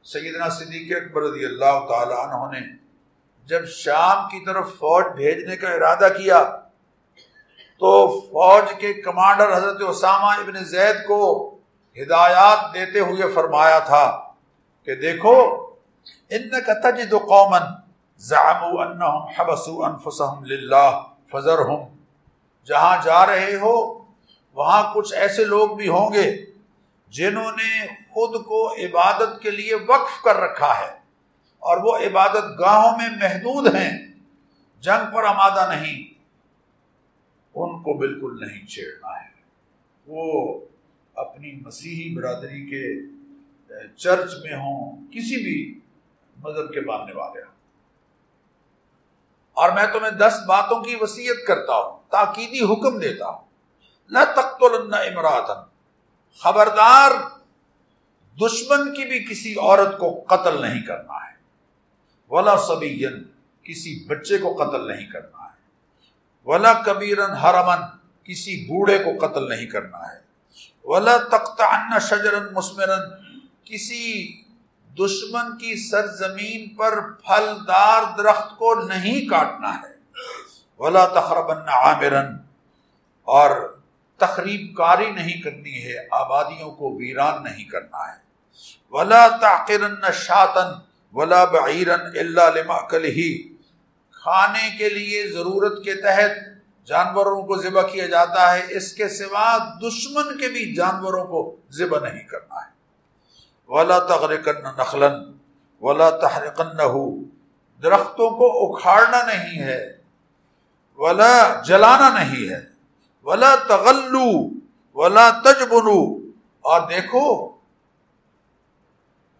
سیدنا 0.05 0.49
صدیق 0.49 0.97
اکبر 0.97 1.23
رضی 1.23 1.44
اللہ 1.44 1.81
تعالیٰ 1.88 2.18
عنہ 2.18 2.53
نے 2.53 2.66
جب 3.47 3.66
شام 3.66 4.29
کی 4.29 4.44
طرف 4.44 4.68
فوج 4.68 5.05
بھیجنے 5.16 5.57
کا 5.57 5.68
ارادہ 5.68 6.09
کیا، 6.16 6.42
تو 7.81 8.21
فوج 8.21 8.73
کے 8.79 8.92
کمانڈر 8.92 9.57
حضرت 9.57 9.83
اسامہ 9.88 10.31
ابن 10.40 10.64
زید 10.64 10.97
کو 11.07 11.21
ہدایات 11.97 12.75
دیتے 12.75 13.01
ہوئے 13.01 13.33
فرمایا 13.35 13.79
تھا 13.79 14.23
کہ 14.85 14.94
دیکھو 14.94 15.35
ان 16.31 16.49
کا 16.66 16.90
تجد 16.90 17.12
قومن 17.12 17.64
زعموا 18.18 18.85
انہم 18.85 19.23
حبسوا 19.37 19.88
انفسهم 19.88 20.44
للہ۔ 20.44 21.18
فضر 21.31 21.59
ہوں۔ 21.59 21.87
جہاں 22.64 22.97
جا 23.05 23.27
رہے 23.27 23.55
ہو، 23.55 23.75
وہاں 24.55 24.95
کچھ 24.95 25.14
ایسے 25.14 25.45
لوگ 25.45 25.77
بھی 25.77 25.88
ہوں 25.88 26.12
گے 26.12 26.27
جنہوں 27.09 27.53
نے 27.53 27.87
خود 27.87 28.45
کو 28.45 28.75
عبادت 28.75 29.43
کے 29.43 29.51
لیے 29.51 29.75
وقف 29.75 30.23
کر 30.25 30.37
رکھا 30.37 30.73
ہے 30.79 30.93
اور 31.59 31.77
وہ 31.77 31.97
عبادت 31.97 32.45
گاہوں 32.61 32.99
میں 32.99 33.09
محدود 33.21 33.75
ہیں۔ 33.75 33.93
جنگ 34.81 35.14
پر 35.14 35.25
آمادہ 35.25 35.75
نہیں، 35.75 36.03
ان 37.55 37.83
کو 37.83 37.95
بالکل 37.95 38.37
نہیں 38.41 38.67
چھیڑنا 38.67 39.21
ہے۔ 39.23 39.29
وہ 40.07 40.61
اپنی 41.14 41.53
مسیحی 41.53 42.14
برادری 42.14 42.62
کے 42.67 42.85
چرچ 43.97 44.35
میں 44.43 44.57
ہوں، 44.57 45.07
کسی 45.12 45.37
بھی 45.43 45.81
مذہب 46.37 46.73
کے 46.73 46.81
ماننے 46.81 47.12
والے 47.12 47.41
ہوں۔ 47.43 47.58
اور 49.59 49.71
میں 49.71 49.87
تمہیں 49.87 50.11
دس 50.11 50.38
باتوں 50.47 50.83
کی 50.83 50.97
وسیعت 51.01 51.47
کرتا 51.47 51.75
ہوں، 51.75 51.99
تاکیدی 52.11 52.61
حکم 52.61 52.99
دیتا 52.99 53.29
ہوں۔ 53.29 53.44
نہ 54.11 54.18
تخت 54.37 54.62
امراتن 54.62 55.61
خبردار، 56.38 57.11
دشمن 58.37 58.94
کی 58.94 59.05
بھی 59.05 59.25
کسی 59.25 59.55
عورت 59.61 59.99
کو 59.99 60.25
قتل 60.29 60.62
نہیں 60.62 60.83
کرنا 60.83 61.12
ہے۔ 61.12 61.35
ولا 62.31 62.57
سبھی 62.57 63.07
کسی 63.62 64.05
بچے 64.07 64.38
کو 64.38 64.55
قتل 64.55 64.87
نہیں 64.87 65.07
کرنا 65.11 65.44
ہے۔ 65.44 65.61
ولا 66.44 66.73
کبیرن 66.73 67.31
ہرمن 67.31 67.83
کسی 68.25 68.64
بوڑھے 68.64 68.99
کو 68.99 69.27
قتل 69.27 69.49
نہیں 69.49 69.66
کرنا 69.66 70.12
ہے۔ 70.12 70.18
ولا 70.85 71.16
تخت 71.16 71.62
شجرن، 72.01 72.55
مسمرن، 72.55 73.01
کسی 73.64 74.42
دشمن 74.99 75.59
کی 75.59 75.89
سرزمین 75.89 76.75
پر 76.75 77.01
پھلدار 77.01 78.03
درخت 78.19 78.59
کو 78.59 78.75
نہیں 78.75 79.29
کاٹنا 79.29 79.75
ہے۔ 79.75 79.99
ولا 80.79 81.07
تخربن 81.07 81.69
عامرن 81.69 82.37
اور 83.23 83.79
تقریب 84.17 84.77
کاری 84.77 85.11
نہیں 85.11 85.43
کرنی 85.43 85.85
ہے، 85.85 86.07
آبادیوں 86.11 86.71
کو 86.71 86.97
ویران 86.97 87.45
نہیں 87.45 87.65
کرنا 87.65 88.13
ہے۔ 88.13 88.19
ولا 88.91 89.29
تاقرن 89.29 90.13
شاطن 90.13 90.81
ولا 91.13 91.45
بعیرن 91.45 92.01
اللہ 92.01 92.51
لما 92.55 92.77
ہی 92.95 93.49
کھانے 94.13 94.79
کے 94.79 94.89
لیے 94.89 95.27
ضرورت 95.33 95.85
کے 95.85 95.95
تحت 95.95 96.59
جانوروں 96.87 97.43
کو 97.43 97.63
ذبح 97.63 97.83
کیا 97.83 98.07
جاتا 98.07 98.55
ہے، 98.55 98.67
اس 98.69 98.93
کے 98.93 99.09
سوا 99.09 99.59
دشمن 99.59 100.39
کے 100.39 100.49
بھی 100.49 100.75
جانوروں 100.75 101.25
کو 101.25 101.57
ذبح 101.71 102.13
نہیں 102.13 102.23
کرنا 102.23 102.55
ہے۔ 102.55 102.78
ولا 103.69 103.99
تغرقن 103.99 104.63
نخلن 104.79 105.17
ولا 105.81 106.11
تحرقن 106.11 106.77
درختوں 107.83 108.31
کو 108.31 108.47
اکھاڑنا 108.67 109.23
نہیں 109.27 109.63
ہے، 109.63 109.83
ولا 110.99 111.63
جلانا 111.67 112.09
نہیں 112.15 112.49
ہے۔ 112.51 112.61
ولا 113.25 113.55
تغلو 113.69 114.31
ولا 114.95 115.31
تجبنو 115.45 116.01
اور 116.65 116.81
دیکھو، 116.89 117.49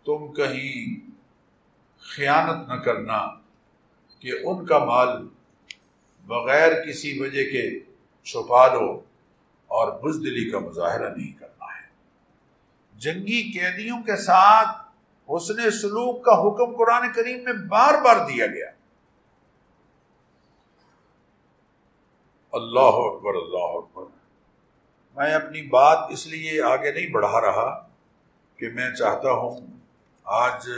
تم 0.05 0.33
کہیں 0.33 1.09
خیانت 2.03 2.69
نہ 2.69 2.75
کرنا 2.75 3.27
کہ 4.21 4.31
ان 4.45 4.67
کا 4.67 4.79
مال 4.79 5.09
بغیر 6.27 6.73
کسی 6.87 7.19
وجہ 7.21 7.45
کے 7.51 7.81
چھپا 8.27 8.67
لو 8.67 9.01
اور 9.71 9.93
بزدلی 10.01 10.51
کا 10.51 10.59
مظاہرہ 10.59 11.15
نہیں 11.15 11.33
کرنا۔ 11.41 11.58
جنگی 12.99 13.53
قیدیوں 13.53 14.03
کے 14.03 14.17
ساتھ 14.17 14.69
حسن 15.29 15.71
سلوک 15.71 16.25
کا 16.25 16.33
حکم 16.33 16.77
قرآن 16.77 17.13
کریم 17.13 17.45
میں 17.45 17.53
بار 17.53 18.03
بار 18.03 18.17
دیا 18.29 18.47
گیا۔ 18.47 18.71
اللہ 22.53 22.81
اکبر 22.81 23.35
اللہ 23.35 23.79
اکبر۔ 23.79 24.05
میں 25.17 25.35
اپنی 25.35 25.63
بات 25.63 25.99
اس 26.11 26.27
لیے 26.27 26.63
آگے 26.63 26.93
نہیں 26.93 27.11
بڑھا 27.13 27.41
رہا 27.41 27.89
کہ 28.57 28.69
میں 28.69 28.95
چاہتا 28.95 29.31
ہوں 29.31 29.61
آج 30.25 30.69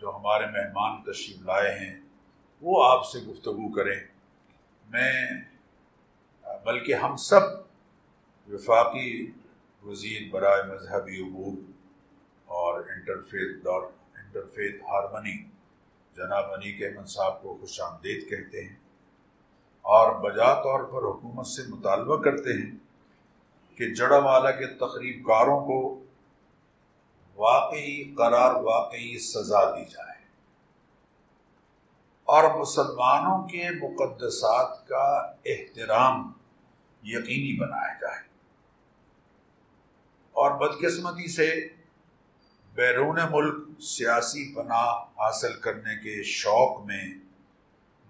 جو 0.00 0.16
ہمارے 0.16 0.46
مہمان 0.46 1.02
تشریف 1.02 1.42
لائے 1.42 1.78
ہیں، 1.78 2.00
وہ 2.60 2.84
آپ 2.88 3.06
سے 3.06 3.18
گفتگو 3.18 3.72
کریں۔ 3.72 4.00
میں، 4.90 5.30
بلکہ 6.64 6.94
ہم 6.94 7.16
سب 7.16 7.40
وفاقی 8.52 9.30
وزیر 9.84 10.22
برائے 10.30 10.62
مذہبی 10.62 11.22
امور 11.22 11.70
اور 12.44 12.84
انٹرفیت 12.88 13.64
دور 13.64 13.82
انٹرفیت 14.14 14.82
ہارمنی، 14.82 15.44
جناب 16.16 16.52
عنی 16.52 16.72
کے 16.72 17.06
صاحب 17.06 17.42
کو 17.42 17.58
خوش 17.60 17.80
آمدید 17.80 18.28
کہتے 18.28 18.64
ہیں 18.64 18.76
اور 19.82 20.14
بجا 20.14 20.54
طور 20.54 20.80
پر 20.84 21.18
حکومت 21.18 21.46
سے 21.46 21.62
مطالبہ 21.68 22.22
کرتے 22.22 22.62
ہیں 22.62 22.76
کہ 23.76 23.94
جڑا 23.94 24.18
والا 24.18 24.50
کے 24.50 24.66
تقریب 24.66 25.26
کاروں 25.26 25.60
کو 25.60 26.04
واقعی 27.36 28.14
قرار، 28.14 28.54
واقعی 28.54 29.18
سزا 29.18 29.70
دی 29.70 29.84
جائے۔ 29.84 30.14
اور 32.24 32.60
مسلمانوں 32.60 33.48
کے 33.48 33.70
مقدسات 33.70 34.88
کا 34.88 35.32
احترام 35.44 36.32
یقینی 37.02 37.58
بنایا 37.58 37.98
جائے۔ 38.00 38.23
اور 40.36 40.50
بدقسمتی 40.50 41.28
سے 41.28 41.68
بیرون 42.74 43.18
ملک 43.30 43.82
سیاسی 43.82 44.54
پناہ 44.54 44.88
حاصل 45.18 45.60
کرنے 45.60 45.96
کے 45.96 46.22
شوق 46.22 46.84
میں 46.84 47.02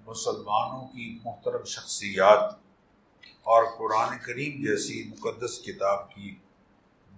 مسلمانوں 0.07 0.89
کی 0.89 1.19
محترم 1.25 1.65
شخصیات 1.65 2.55
اور 3.43 3.65
قرآن 3.79 4.19
کریم 4.19 4.65
جیسی 4.65 5.11
مقدس 5.11 5.63
کتاب 5.63 6.11
کی 6.11 6.35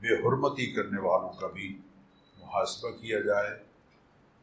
بے 0.01 0.15
حرمتی 0.15 0.73
کرنے 0.73 1.01
والوں 1.01 1.33
کا 1.33 1.47
بھی 1.47 1.79
محاسبہ 2.39 2.91
کیا 2.91 3.21
جائے۔ 3.21 3.51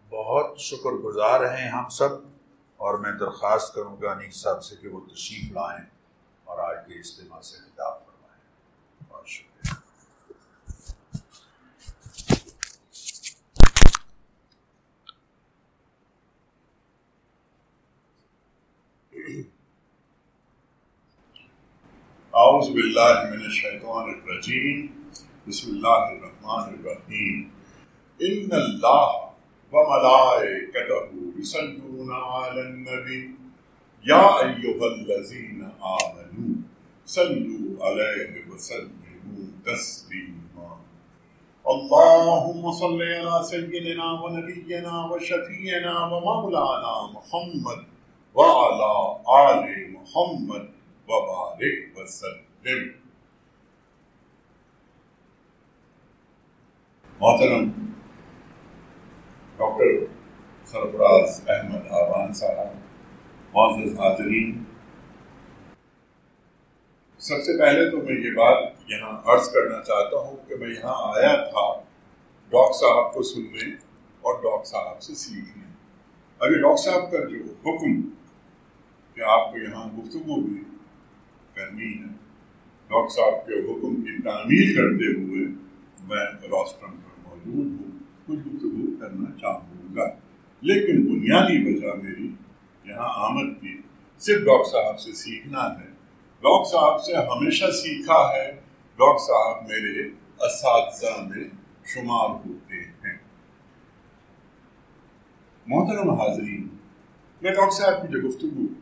بہت 0.10 0.60
شکر 0.60 0.92
گزار 0.92 1.58
ہیں 1.58 1.70
ہم 1.70 1.90
سب 1.90 2.10
اور 2.78 2.98
میں 2.98 3.12
درخواست 3.12 3.74
کروں 3.74 4.02
گا 4.02 4.12
انیک 4.12 4.34
صاحب 4.34 4.64
سے 4.64 4.76
کہ 4.76 4.88
وہ 4.88 5.00
تشریف 5.14 5.52
لائیں 5.52 5.86
اور 6.44 6.60
آج 6.60 6.76
کے 6.88 7.00
اجتماع 7.00 7.42
سے 7.42 7.58
خطاب 7.58 8.00
فرمائیں 8.06 8.42
بہت 9.10 9.28
شکریہ 9.28 9.72
اعوذ 22.54 22.68
باللہ 22.70 23.22
من 23.30 23.40
الشیطان 23.44 24.10
الرجیم، 24.10 24.88
بسم 25.48 25.70
اللہ 25.72 26.02
الرحمن 26.10 26.74
الرحیم۔ 26.74 27.38
ان 28.20 28.52
اللہ 28.52 29.14
وملائكته 29.72 31.40
يصلون 31.40 32.12
على 32.12 32.62
النبي 32.66 33.22
يا 34.10 34.28
أيها 34.42 34.90
الذين 34.90 35.64
آمنوا 35.94 36.52
صلوا 37.16 37.90
عليه 37.90 38.46
وسلموا 38.52 39.48
تسليما 39.72 40.70
اللهم 41.76 42.72
صل 42.84 43.04
على 43.08 43.42
سيدنا 43.50 44.12
ونبينا 44.12 45.02
وشفينا 45.16 45.96
ومولانا 46.14 46.96
محمد 47.18 47.84
وعلى 48.36 48.94
آل 49.42 49.92
محمد۔ 49.98 50.72
وبارك 51.08 51.98
وسلم 51.98 52.84
محترم 57.20 57.70
ڈاکٹر 59.58 59.92
سرفراز 60.66 61.42
احمد 61.50 61.92
آبان 62.02 62.34
صاحب، 62.34 62.76
معزز 63.54 64.00
حاضرین، 64.00 64.64
سب 67.22 67.44
سے 67.46 67.58
پہلے 67.60 67.90
تو 67.92 67.98
میں 67.98 68.16
یہ 68.16 68.32
بات 68.36 68.90
یہاں 68.92 69.12
عرض 69.26 69.50
کرنا 69.50 69.84
چاہتا 69.84 70.18
ہوں 70.18 70.38
کہ 70.48 70.56
میں 70.56 70.70
یہاں 70.70 70.96
آیا 71.14 71.36
تھا 71.44 71.68
ڈاکٹر 72.52 72.78
صاحب 72.80 73.14
کو 73.14 73.24
سننے 73.24 73.70
اور 74.22 74.42
ڈاکٹر 74.44 74.70
صاحب 74.70 75.02
سے 75.02 75.16
سیکھنے۔ 75.16 75.72
ابھی 76.42 76.62
ڈاکٹر 76.62 76.82
صاحب 76.82 77.12
کا 77.12 77.20
جو 77.30 77.44
حکم 77.66 78.02
کہ 79.16 79.22
آپ 79.22 79.52
کو 79.52 79.58
یہاں 79.58 79.88
گفتگو 79.98 80.42
بھی 80.42 80.64
کرنی 81.56 81.94
ہے۔ 81.94 82.24
ڈاکٹر 82.88 83.16
صاحب 83.16 83.48
کے 83.48 83.72
حکم 83.72 83.96
کی 83.96 84.22
تعمیر 84.22 84.76
کرتے 84.76 85.22
ہوئے 85.22 85.46
میں 86.04 86.48
روسٹرم 86.50 86.92
پر 86.92 87.30
موجود 87.30 87.82
ہوں۔ 87.82 88.00
کچھ 88.26 88.48
گفتگو 88.48 89.00
کرنا 89.00 89.40
چاہوں 89.40 89.96
گا۔ 89.96 90.08
لیکن 90.62 91.02
بنیادی 91.02 91.74
وجہ 91.74 92.04
میری 92.04 92.30
یہاں 92.84 93.26
آمد 93.26 93.62
کی۔ 93.62 93.78
صرف 94.20 94.42
ڈاکٹر 94.42 94.70
صاحب 94.72 95.00
سے 95.00 95.14
سیکھنا 95.14 95.80
ہے۔ 95.80 95.88
ڈاکٹر 96.42 96.72
صاحب 96.72 97.04
سے 97.04 97.16
ہمیشہ 97.16 97.66
سیکھا 97.66 98.36
ہے۔ 98.36 98.52
ڈاکٹر 98.96 99.20
صاحب 99.20 99.70
میرے 99.70 100.10
اساتذہ 100.40 101.24
میں 101.28 101.44
شمار 101.86 102.30
ہوتے 102.30 102.76
ہیں۔ 102.76 103.18
محترم 105.66 106.10
حاضرین، 106.10 106.68
میں 107.42 107.52
ڈاکٹر 107.52 107.82
صاحب 107.82 108.02
کی 108.02 108.08
جو 108.08 108.30
گفتگو 108.30 108.74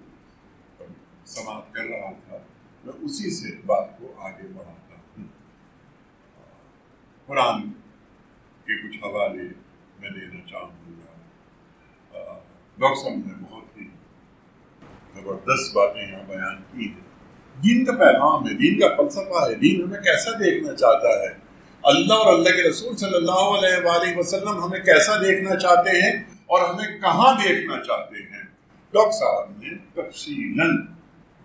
سماعت 1.26 1.74
کر 1.74 1.84
رہا 1.84 2.12
تھا 2.12 2.38
میں 2.86 2.94
اسی 3.02 3.32
سے 3.32 3.48
بات 3.66 4.00
کو 4.00 4.14
آگے 4.18 4.48
بڑھاتا 4.54 4.96
ہوں۔ 4.96 5.28
قرآن 7.26 7.62
کے 8.66 8.88
کچھ 8.88 8.98
حوالے 8.98 9.44
میں 10.00 10.10
دینا 10.10 10.48
چاہوں 10.50 10.70
گا۔ 10.70 11.12
ڈاکٹر 12.78 13.04
صاحب 13.04 13.18
نے 13.18 13.34
بہت 13.50 13.78
ہی 13.78 13.84
زبردست 15.14 15.76
باتیں 15.76 16.12
یہاں 16.12 16.24
بیان 16.28 16.62
کی 16.72 16.88
ہیں۔ 16.88 17.12
دین 17.64 17.86
کا 17.86 17.92
پیغام 17.92 18.50
ہے، 18.50 18.54
دین 18.54 18.80
کا 18.80 18.88
فلسفہ 18.98 19.50
ہے۔ 19.50 19.56
دین 19.56 19.84
ہمیں 19.84 20.00
کیسا 20.00 20.32
دیکھنا 20.32 20.76
چاہتا 20.76 21.08
ہے؟ 21.08 21.52
اللہ 21.84 22.14
اور 22.14 22.34
اللہ 22.34 22.50
کے 22.50 22.70
رسول 22.70 22.98
صلی 22.98 23.16
اللہ 23.16 23.32
علیہ 23.32 23.86
وآلہ 23.86 24.18
وسلم 24.18 24.64
ہمیں 24.64 24.80
کیسا 24.80 25.16
دیکھنا 25.16 25.56
چاہتے 25.56 26.02
ہیں 26.02 26.24
اور 26.46 26.70
ہمیں 26.70 27.00
کہاں 27.02 27.34
دیکھنا 27.34 27.84
چاہتے 27.84 28.16
ہیں؟ 28.16 28.44
ڈاکٹر 28.92 29.12
صاحب 29.12 29.52
نے 29.58 29.78
تفصیل 29.94 30.62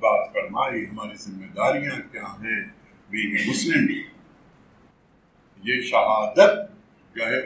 بات 0.01 0.33
فرمائی، 0.33 0.87
ہماری 0.89 1.17
ذمہ 1.17 1.47
داریاں 1.47 2.13
کیا 2.13 2.23
ہیں؟ 2.23 2.65
بھی 3.11 3.51
مسلم۔ 3.51 3.87
یہ 5.63 5.83
شہادت 5.83 6.77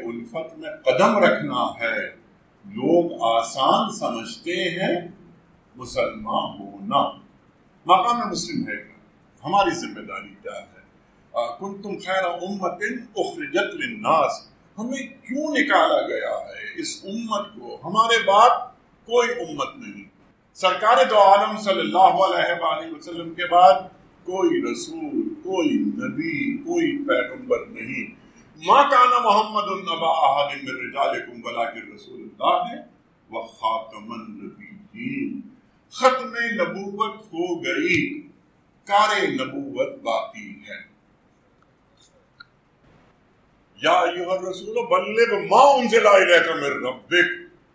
الفت 0.04 0.58
میں 0.58 0.70
قدم 0.84 1.18
رکھنا 1.18 1.80
ہے۔ 1.80 2.06
لوگ 2.64 3.22
آسان 3.22 3.98
سمجھتے 3.98 4.70
ہیں، 4.70 5.08
مسلمان 5.76 6.60
ہونا۔ 6.60 7.10
مقام 7.86 8.30
مسلم 8.30 8.68
ہے۔ 8.68 8.82
ہماری 9.44 9.70
ذمہ 9.70 10.00
داری 10.00 10.34
کیا 10.42 10.62
ہے؟ 10.62 10.80
کنتم 11.60 11.98
خیر 11.98 12.24
امت 12.24 12.82
اخرجت 13.16 13.74
للناس۔ 13.74 14.32
ہمیں 14.78 15.06
کیوں 15.06 15.54
نکالا 15.54 16.06
گیا 16.06 16.38
ہے؟ 16.38 16.80
اس 16.80 17.04
امت 17.04 17.46
کو، 17.54 17.80
ہمارے 17.84 18.22
بعد 18.26 18.58
کوئی 19.06 19.28
امت 19.30 19.76
نہیں۔ 19.76 20.09
سرکار 20.54 20.96
دو 21.10 21.18
عالم 21.18 21.58
صلی 21.58 21.80
اللہ 21.80 21.98
علیہ 21.98 22.62
وآلہ 22.62 22.94
وسلم 22.94 23.34
کے 23.34 23.46
بعد 23.46 23.72
کوئی 24.22 24.72
رسول، 24.72 25.34
کوئی 25.34 25.70
نبی، 25.78 26.56
کوئی 26.56 26.98
پیغمبر 27.08 27.58
نہیں۔ 27.66 28.14
ما 28.66 28.82
کانا 28.82 29.18
محمد 29.18 29.62
النبا 29.66 30.08
احد 30.08 30.56
من 30.62 30.70
رجالکم 30.70 31.40
ولیکن 31.44 31.92
رسول 31.94 32.20
اللہ 32.20 32.72
ہے 32.72 32.82
وخاتم 33.30 34.12
النبیین۔ 34.12 35.40
ختم 35.90 36.28
نبوت 36.28 37.16
ہو 37.16 37.64
گئی، 37.64 38.22
کار 38.84 39.28
نبوت 39.28 40.02
باقی 40.02 40.50
ہے۔ 40.50 40.90
یا 43.82 43.92
ایوہ 43.92 44.32
الرسول 44.32 44.74
بلغ 44.74 45.46
ما 45.50 45.70
انزل 45.70 46.06
الیک 46.06 46.48
من 46.48 46.86
ربک۔ 46.86 47.14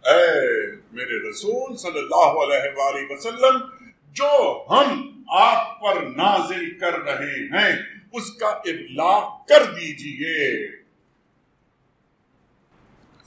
اے 0.08 0.72
میرے 0.96 1.18
رسول 1.30 1.76
صلی 1.78 2.00
اللہ 2.00 2.40
علیہ 2.44 2.72
وآلہ 2.78 3.06
وسلم 3.10 3.60
جو 4.16 4.32
ہم 4.70 5.02
آپ 5.40 5.80
پر 5.82 6.02
نازل 6.08 6.70
کر 6.80 6.98
رہے 7.00 7.36
ہیں، 7.54 7.72
اس 8.12 8.32
کا 8.32 8.50
ابلاغ 8.72 9.24
کر 9.48 9.66
دیجیے۔ 9.72 10.46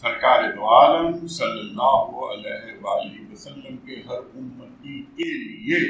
سرکار 0.03 0.43
دو 0.53 0.69
عالم 0.75 1.27
صلی 1.27 1.61
اللہ 1.61 2.25
علیہ 2.25 2.75
وآلہ 2.83 3.33
وسلم 3.33 3.77
کے 3.87 3.97
ہر 4.09 4.19
امتی 4.35 5.03
کے 5.17 5.31
لیے 5.33 5.81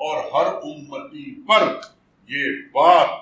اور 0.00 0.16
ہر 0.32 0.52
امتی 0.54 1.30
پر 1.48 1.66
یہ 2.30 2.60
بات 2.72 3.16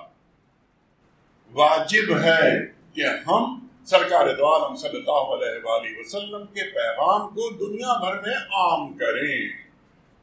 واجب 1.53 2.17
ہے 2.23 2.51
کہ 2.93 3.05
ہم 3.27 3.66
سرکار 3.87 4.35
دو 4.35 4.55
عالم 4.55 4.75
صلی 4.75 4.97
اللہ 4.97 5.11
علیہ 5.11 5.59
وآلہ 5.63 5.99
وسلم 5.99 6.45
کے 6.45 6.71
پیغام 6.71 7.29
کو 7.29 7.49
دنیا 7.49 7.99
بھر 7.99 8.27
میں 8.27 8.35
عام 8.35 8.97
کریں۔ 8.97 9.49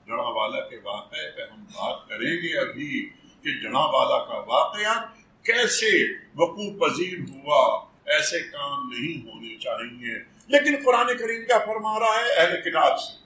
جڑا 0.06 0.28
والا 0.28 0.60
کے 0.60 0.76
واقعے 0.84 1.30
پہ 1.30 1.42
ہم 1.42 1.64
بات 1.64 2.08
کریں 2.08 2.36
گے 2.42 2.58
ابھی 2.58 3.08
کہ 3.42 3.62
جناب 3.62 3.94
والا 3.94 4.24
کا 4.24 4.34
واقعہ 4.34 5.06
کیسے 5.42 6.12
وقوع 6.36 6.88
پذیر 6.88 7.18
ہوا، 7.18 7.84
ایسے 8.04 8.40
کام 8.40 8.90
نہیں 8.92 9.26
ہونے 9.26 9.58
چاہیے۔ 9.58 10.14
لیکن 10.46 10.76
قرآن 10.84 11.06
کریم 11.06 11.44
کیا 11.46 11.58
فرما 11.58 11.98
رہا 11.98 12.16
ہے؟ 12.16 12.32
اہل 12.32 12.60
کتاب 12.60 13.00
سے۔ 13.00 13.22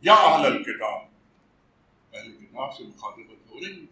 یا 0.00 0.14
اہل 0.14 0.46
الکتاب۔ 0.46 1.00
اہل 2.12 2.32
کتاب 2.32 2.76
سے 2.76 2.84
مخاطبت 2.84 3.50
ہو 3.50 3.58
رہی۔ 3.58 3.86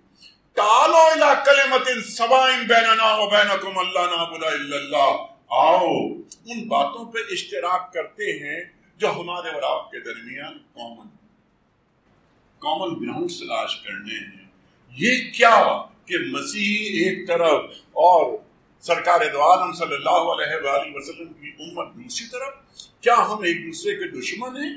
تالو 0.53 0.97
الى 0.97 1.35
کلمت 1.45 2.05
سوائن 2.05 2.67
بیننا 2.67 3.17
و 3.17 3.31
بینکم 3.31 3.79
اللہ 3.79 4.17
نعبد 4.17 4.45
الا 4.45 4.77
اللہ۔ 4.77 5.38
آؤ، 5.49 6.07
ان 6.47 6.69
باتوں 6.69 7.13
پہ 7.13 7.19
اشتراک 7.31 7.93
کرتے 7.93 8.25
ہیں 8.25 8.65
جو 8.97 9.11
ہمارے 9.11 9.49
اور 9.49 9.79
آپ 9.79 9.91
کے 9.91 10.01
درمیان 10.01 10.59
کامن 10.59 11.09
کامن 12.59 13.07
گراؤنڈ 13.07 13.31
تلاش 13.31 13.77
کرنے 13.77 14.19
ہیں۔ 14.19 14.47
یہ 14.91 15.31
کیا 15.33 15.83
کہ 16.05 16.19
مسیح 16.19 16.79
ایک 16.81 17.29
طرف 17.29 17.65
اور 17.85 18.39
سرکار 18.81 19.21
دوارم 19.33 19.73
صلی 19.73 19.95
اللہ 19.95 20.11
علیہ 20.11 20.67
وآلہ 20.67 20.91
وسلم 20.95 21.33
کی 21.33 21.53
امت 21.61 21.89
دوسری 21.95 22.27
طرف، 22.27 22.55
کیا 23.01 23.15
ہم 23.15 23.43
ایک 23.43 23.67
دوسرے 23.67 23.97
کے 23.97 24.21
دشمن 24.21 24.57
ہیں؟ 24.57 24.77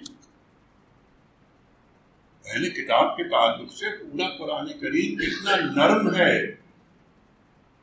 اہل 2.45 2.69
کتاب 2.69 3.17
کے 3.17 3.23
تعلق 3.23 3.73
سے 3.73 3.85
پورا 3.97 4.37
قرآن 4.37 4.67
کریم 4.67 5.19
اتنا 5.21 5.55
نرم 5.55 6.15
ہے۔ 6.15 6.55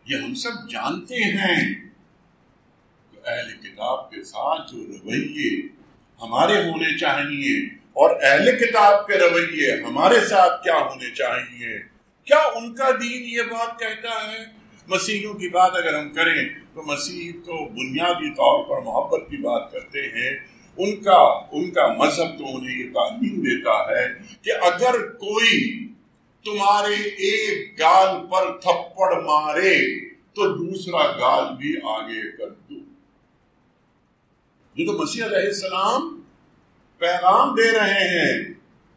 یہ 0.06 0.16
ہم 0.16 0.34
سب 0.34 0.70
جانتے 0.70 1.14
ہیں۔ 1.14 1.87
اہل 3.28 3.50
کتاب 3.62 4.10
کے 4.10 4.22
ساتھ 4.24 4.72
جو 4.72 4.78
رویے 4.78 5.66
ہمارے 6.22 6.52
ہونے 6.52 6.98
چاہیے 6.98 7.66
اور 7.92 8.10
اہل 8.22 8.56
کتاب 8.56 9.06
کے 9.06 9.18
رویے 9.18 9.72
ہمارے 9.72 10.20
ساتھ 10.20 10.64
کیا 10.64 10.78
ہونے 10.78 11.14
چاہیے 11.14 11.78
کیا 12.24 12.36
ان 12.36 12.74
کا 12.74 12.90
دین 12.90 13.22
یہ 13.24 13.42
بات 13.42 13.78
کہتا 13.78 14.32
ہے؟ 14.32 14.44
مسیحوں 14.86 15.34
کی 15.34 15.48
بات 15.48 15.70
اگر 15.74 15.98
ہم 15.98 16.12
کریں 16.12 16.48
تو 16.74 16.82
مسیح 16.82 17.32
تو 17.32 17.68
بنیادی 17.68 18.30
طور 18.30 18.64
پر 18.64 18.82
محبت 18.82 19.30
کی 19.30 19.36
بات 19.36 19.72
کرتے 19.72 20.00
ہیں۔ 20.00 20.36
ان 20.76 20.96
کا 20.96 21.20
ان 21.52 21.70
کا 21.70 21.86
مذہب 21.86 22.38
تو 22.38 22.56
انہیں 22.56 22.78
یہ 22.78 22.92
تعلیم 22.94 23.40
دیتا 23.40 23.90
ہے 23.90 24.06
کہ 24.42 24.50
اگر 24.50 25.08
کوئی 25.08 25.88
تمہارے 26.44 26.94
ایک 26.94 27.78
گال 27.78 28.26
پر 28.26 28.58
تھپڑ 28.60 29.20
مارے 29.20 30.00
تو 30.04 30.56
دوسرا 30.56 31.06
گال 31.06 31.56
بھی 31.56 31.74
آگے 31.84 32.36
کر 32.36 32.48
دو۔ 32.48 32.87
یہ 34.78 34.86
تو 34.86 34.92
مسیح 34.92 35.24
علیہ 35.24 35.36
السلام 35.36 36.20
پیغام 36.98 37.54
دے 37.54 37.78
رہے 37.78 38.08
ہیں 38.08 38.54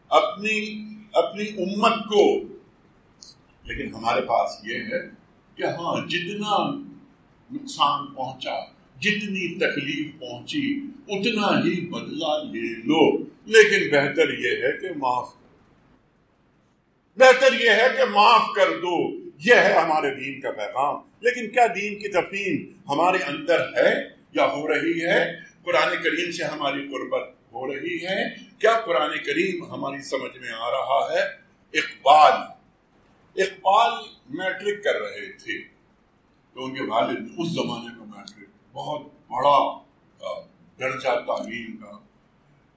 اپنی 0.10 0.86
اپنی 1.14 1.44
امت 1.44 1.92
کو۔ 1.92 2.40
لیکن 3.64 3.96
ہمارے 3.96 4.22
پاس 4.22 4.52
یہ 4.64 4.78
ہے 4.78 5.10
کہ 5.56 5.64
ہاں 5.64 6.08
جتنا 6.08 6.80
نقصان 7.52 8.14
پہنچا، 8.14 8.60
جتنی 9.00 9.56
تکلیف 9.56 10.20
پہنچی، 10.20 10.80
اتنا 11.08 11.60
ہی 11.60 11.88
بدلہ 11.88 12.44
لے 12.44 12.76
لو۔ 12.76 13.18
لیکن 13.46 13.96
بہتر 13.96 14.30
یہ 14.30 14.50
ہے 14.50 14.78
کہ 14.78 14.88
معاف 14.98 15.34
کر۔ 15.34 15.48
بہتر 17.20 17.64
یہ 17.64 17.70
ہے 17.70 17.88
کہ 17.98 18.06
معاف 18.06 18.56
کر 18.56 18.70
دو۔ 18.70 19.12
یہ 19.46 19.54
ہے 19.54 19.74
ہمارے 19.74 20.16
دین 20.16 20.42
کا 20.42 20.52
پیغام۔ 20.52 20.96
لیکن 21.20 21.50
کیا 21.50 21.68
دین 21.68 22.00
کی 22.00 22.08
تفہیم 22.08 22.72
ہمارے 22.90 23.18
اندر 23.18 23.60
ہے 23.60 23.94
یا 24.34 24.46
ہو 24.46 24.68
رہی 24.68 25.06
ہے؟ 25.06 25.51
قرآن 25.64 26.04
کریم 26.04 26.32
سے 26.32 26.44
ہماری 26.44 26.88
قربت 26.88 27.30
ہو 27.54 27.74
رہی 27.74 28.06
ہے۔ 28.06 28.36
کیا 28.60 28.82
قرآن 28.86 29.10
کریم 29.10 29.66
ہماری 29.66 30.02
سمجھ 30.02 30.38
میں 30.38 30.50
آ 30.50 30.72
رہا 30.72 31.08
ہے؟ 31.14 31.22
اقبال۔ 31.80 32.34
اقبال 33.36 33.94
میٹرک 34.30 34.84
کر 34.84 35.00
رہے 35.02 35.32
تھے۔ 35.32 35.62
تو 36.54 36.66
ان 36.66 36.76
کے 36.76 36.84
والد، 36.84 37.30
اس 37.38 37.48
زمانے 37.48 38.00
کا 38.00 38.04
میٹرک، 38.04 38.50
بہت 38.74 39.02
بڑا 39.06 39.82
درجہ 40.80 41.20
تعلیم 41.28 41.78
کا۔ 41.78 41.88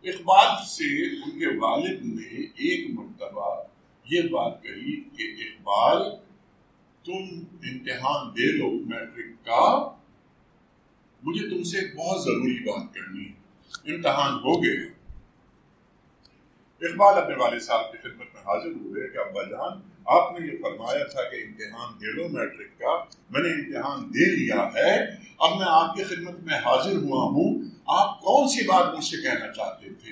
اقبال 0.03 0.64
سے 0.66 1.07
ان 1.16 1.38
کے 1.38 1.59
والد 1.59 2.01
نے 2.03 2.42
ایک 2.44 2.90
مرتبہ 2.90 3.62
یہ 4.05 4.23
بات 4.23 4.62
کہی 4.62 5.01
کہ 5.01 5.42
اقبال، 5.42 6.16
تم 7.05 7.44
امتحان 7.53 8.29
دے 8.31 8.53
لو 8.53 8.70
میٹرک 8.70 9.44
کا۔ 9.44 9.97
مجھے 11.25 11.49
تم 11.49 11.63
سے 11.63 11.79
ایک 11.79 11.97
بہت 11.97 12.25
ضروری 12.25 12.63
بات 12.65 12.95
کرنی 12.95 13.25
ہے۔ 13.25 13.45
امتحان 13.95 14.33
ہو 14.33 14.65
گئے۔ 14.65 14.95
اقبال 16.87 17.19
اپنے 17.19 17.35
والد 17.37 17.61
صاحب 17.61 17.93
کی 17.93 17.99
خدمت 17.99 18.35
میں 18.35 18.41
حاضر 18.41 18.69
ہوئے 18.69 19.09
کہ 19.09 19.19
ابا 19.19 19.43
جان، 19.43 19.81
آپ 20.05 20.41
نے 20.41 20.47
یہ 20.47 20.53
فرمایا 20.63 21.05
تھا 21.05 21.23
کہ 21.31 21.37
امتحان 21.37 21.95
دے 22.01 22.13
لو 22.13 22.29
میٹرک 22.29 22.79
کا۔ 22.79 23.05
میں 23.31 23.41
نے 23.41 23.49
امتحان 23.49 24.09
دے 24.09 24.37
لیا 24.37 24.69
ہے۔ 24.75 25.05
اب 25.39 25.59
میں 25.59 25.67
آپ 25.69 25.97
کی 25.97 26.05
خدمت 26.05 26.41
میں 26.41 26.55
حاضر 26.55 26.97
ہوا 26.97 27.25
ہوں۔ 27.25 27.63
آپ 27.87 28.21
کون 28.21 28.49
سی 28.49 28.67
بات 28.67 28.95
مجھ 28.95 29.05
سے 29.05 29.17
کہنا 29.23 29.53
چاہتے 29.53 29.89
تھے؟ 29.89 30.11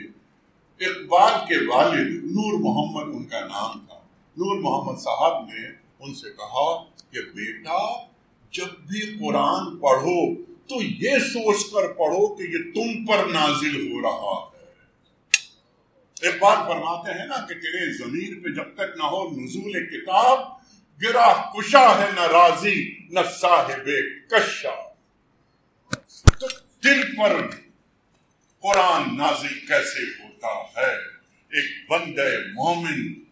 اقبال 0.87 1.33
کے 1.48 1.66
والد 1.70 2.25
نور 2.25 2.61
محمد، 2.61 3.14
ان 3.16 3.25
کا 3.25 3.40
نام 3.40 3.85
تھا۔ 3.87 3.94
نور 4.37 4.61
محمد 4.61 4.98
صاحب 4.98 5.44
نے 5.44 5.68
ان 6.01 6.14
سے 6.14 6.31
کہا 6.31 6.85
کہ 6.85 7.20
بیٹا، 7.35 8.03
جب 8.51 8.66
بھی 8.66 9.27
قرآن 9.27 9.77
پڑھو 9.79 10.51
تو 10.68 10.83
یہ 10.83 11.18
سوچ 11.18 11.64
کر 11.72 11.92
پڑھو 11.92 12.35
کہ 12.35 12.42
یہ 12.42 12.72
تم 12.75 13.07
پر 13.07 13.27
نازل 13.27 13.92
ہو 13.92 14.03
رہا 14.03 14.46
ہے۔ 14.46 14.53
ایک 16.20 16.42
بات 16.42 16.59
فرماتے 16.59 17.18
ہیں 17.18 17.27
نا 17.27 17.46
کہ 17.46 17.55
تیرے 17.55 17.96
ضمیر 17.96 18.44
پہ 18.44 18.48
جب 18.48 18.75
تک 18.75 18.96
نہ 18.96 19.03
ہو 19.03 19.31
نزول 19.31 19.87
کتاب 19.87 20.40
گرا 21.03 21.51
کشا 21.51 21.98
ہے 21.98 22.11
نہ 22.14 22.20
راضی، 22.20 22.98
نہ 23.11 23.20
صاحب 23.40 23.88
کشا۔ 24.31 24.92
تو 26.40 26.46
دل 26.85 27.16
پر 27.16 27.46
قرآن 28.62 29.16
نازل 29.16 29.61
کیسے 29.61 30.22
ہوتا 30.22 30.81
ہے؟ 30.81 30.94
ایک 31.53 31.90
بندے 31.90 32.38
مومن 32.53 33.25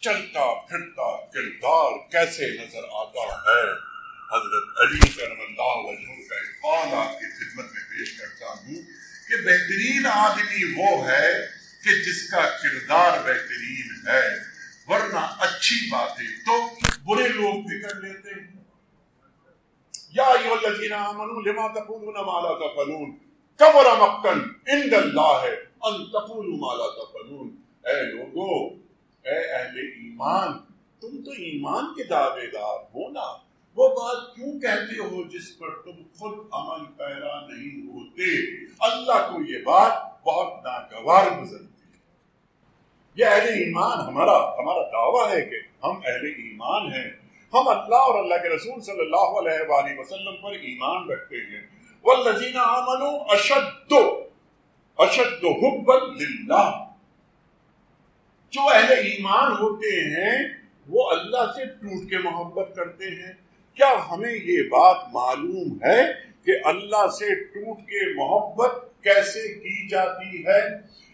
چلتا 0.00 0.54
پھرتا 0.54 1.26
کردار 1.26 2.10
کیسے 2.10 2.50
نظر 2.50 2.82
آتا 2.92 3.34
ہے؟ 3.34 3.89
حضرت 4.32 4.80
علی 4.80 5.12
کرم 5.12 5.40
اللہ 5.40 5.90
وجہ 5.90 6.28
کا 6.28 6.34
ایک 6.34 6.62
قول 6.62 6.98
آپ 6.98 7.20
کی 7.20 7.26
خدمت 7.26 7.64
میں 7.64 7.82
پیش 7.90 8.18
کرتا 8.18 8.46
ہوں 8.46 8.74
کہ 9.28 9.36
بہترین 9.46 10.06
آدمی 10.06 10.64
وہ 10.64 11.08
ہے 11.08 11.46
کہ 11.84 11.90
جس 12.02 12.30
کا 12.30 12.40
کردار 12.40 13.18
بہترین 13.18 14.08
ہے، 14.08 14.28
ورنہ 14.86 15.36
اچھی 15.38 15.90
باتیں 15.90 16.44
تو 16.46 16.68
برے 17.04 17.28
لوگ 17.28 17.54
بگڑ 17.54 18.00
لیتے 18.00 18.40
ہیں۔ 18.40 18.64
یا 20.10 20.24
ایو 20.24 20.52
الذین 20.52 20.92
آمنوا 20.92 21.40
لما 21.40 21.66
تقولون 21.66 22.14
ما 22.14 22.40
لا 22.40 22.58
تفعلون؟ 22.58 23.18
کبر 23.56 24.00
مقتن 24.00 24.38
عند 24.66 24.92
اللہ 24.92 25.44
ان 25.82 26.06
تقولوا 26.06 26.56
ما 26.58 26.74
لا 26.74 27.04
تفعلون۔ 27.04 27.56
اے 27.84 28.02
لوگو، 28.02 28.74
اے 29.22 29.52
اہل 29.52 29.78
ایمان، 29.78 30.52
تم 31.00 31.24
تو 31.24 31.30
ایمان 31.30 31.84
کے 31.94 32.04
دعوے 32.04 32.46
دار 32.46 32.82
ہو 32.84 33.10
نا۔ 33.10 33.49
وہ 33.76 33.88
بات 33.88 34.36
کیوں 34.36 34.60
کہتے 34.60 34.98
ہو 34.98 35.28
جس 35.28 35.58
پر 35.58 35.68
تم 35.84 36.02
خود 36.18 36.48
عمل 36.52 36.86
پیرا 36.96 37.46
نہیں 37.46 37.86
ہوتے؟ 37.86 38.56
اللہ 38.80 39.32
کو 39.32 39.42
یہ 39.42 39.58
بات 39.58 39.92
بہت 40.24 40.64
ناگوار 40.64 41.42
گزرتی 41.42 41.64
ہے۔ 41.64 41.98
یہ 43.14 43.24
اہل 43.24 43.48
ایمان 43.48 44.00
ہمارا 44.00 44.58
ہمارا 44.58 44.82
دعویٰ 44.82 45.34
ہے 45.34 45.40
کہ 45.40 45.86
ہم 45.86 45.96
اہل 45.96 46.26
ایمان 46.26 46.92
ہیں۔ 46.92 47.10
ہم 47.54 47.68
اللہ 47.68 47.94
اور 47.94 48.24
اللہ 48.24 48.34
کے 48.42 48.48
رسول 48.48 48.80
صلی 48.80 49.00
اللہ 49.00 49.38
علیہ 49.38 49.68
وآلہ 49.68 50.00
وسلم 50.00 50.36
پر 50.42 50.50
ایمان 50.50 51.10
رکھتے 51.10 51.36
ہیں۔ 51.36 51.66
والذین 52.04 52.56
آمنوا 52.56 53.24
اشد 53.28 53.92
اشد 54.98 55.44
حبا 55.44 55.94
للہ 55.94 56.84
جو 58.50 58.60
اہل 58.60 58.92
ایمان 58.92 59.52
ہوتے 59.52 60.16
ہیں، 60.16 60.48
وہ 60.88 61.10
اللہ 61.10 61.52
سے 61.56 61.64
ٹوٹ 61.64 62.10
کے 62.10 62.18
محبت 62.18 62.76
کرتے 62.76 63.04
ہیں۔ 63.04 63.49
کیا 63.74 63.94
ہمیں 64.10 64.34
یہ 64.34 64.62
بات 64.62 64.96
معلوم 65.12 65.78
ہے 65.84 66.02
کہ 66.44 66.52
اللہ 66.64 67.08
سے 67.08 67.34
ٹوٹ 67.34 67.78
کے 67.78 68.14
محبت 68.14 69.02
کیسے 69.04 69.54
کی 69.54 69.88
جاتی 69.88 70.46
ہے؟ 70.46 70.60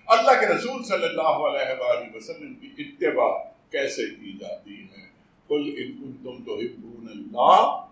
اللہ 0.06 0.40
کے 0.40 0.46
رسول 0.46 0.82
صلی 0.82 1.04
اللہ 1.04 1.22
علیہ 1.22 1.80
وآلہ 1.80 2.16
وسلم 2.16 2.54
کی 2.54 2.68
اتباع 2.78 3.38
کیسے 3.70 4.02
کی 4.06 4.38
جاتی 4.40 4.74
ہے؟ 4.74 5.06
قل 5.46 5.74
ان 5.78 5.92
کنتم 5.92 6.44
تحبون 6.44 7.06
اللہ 7.08 7.86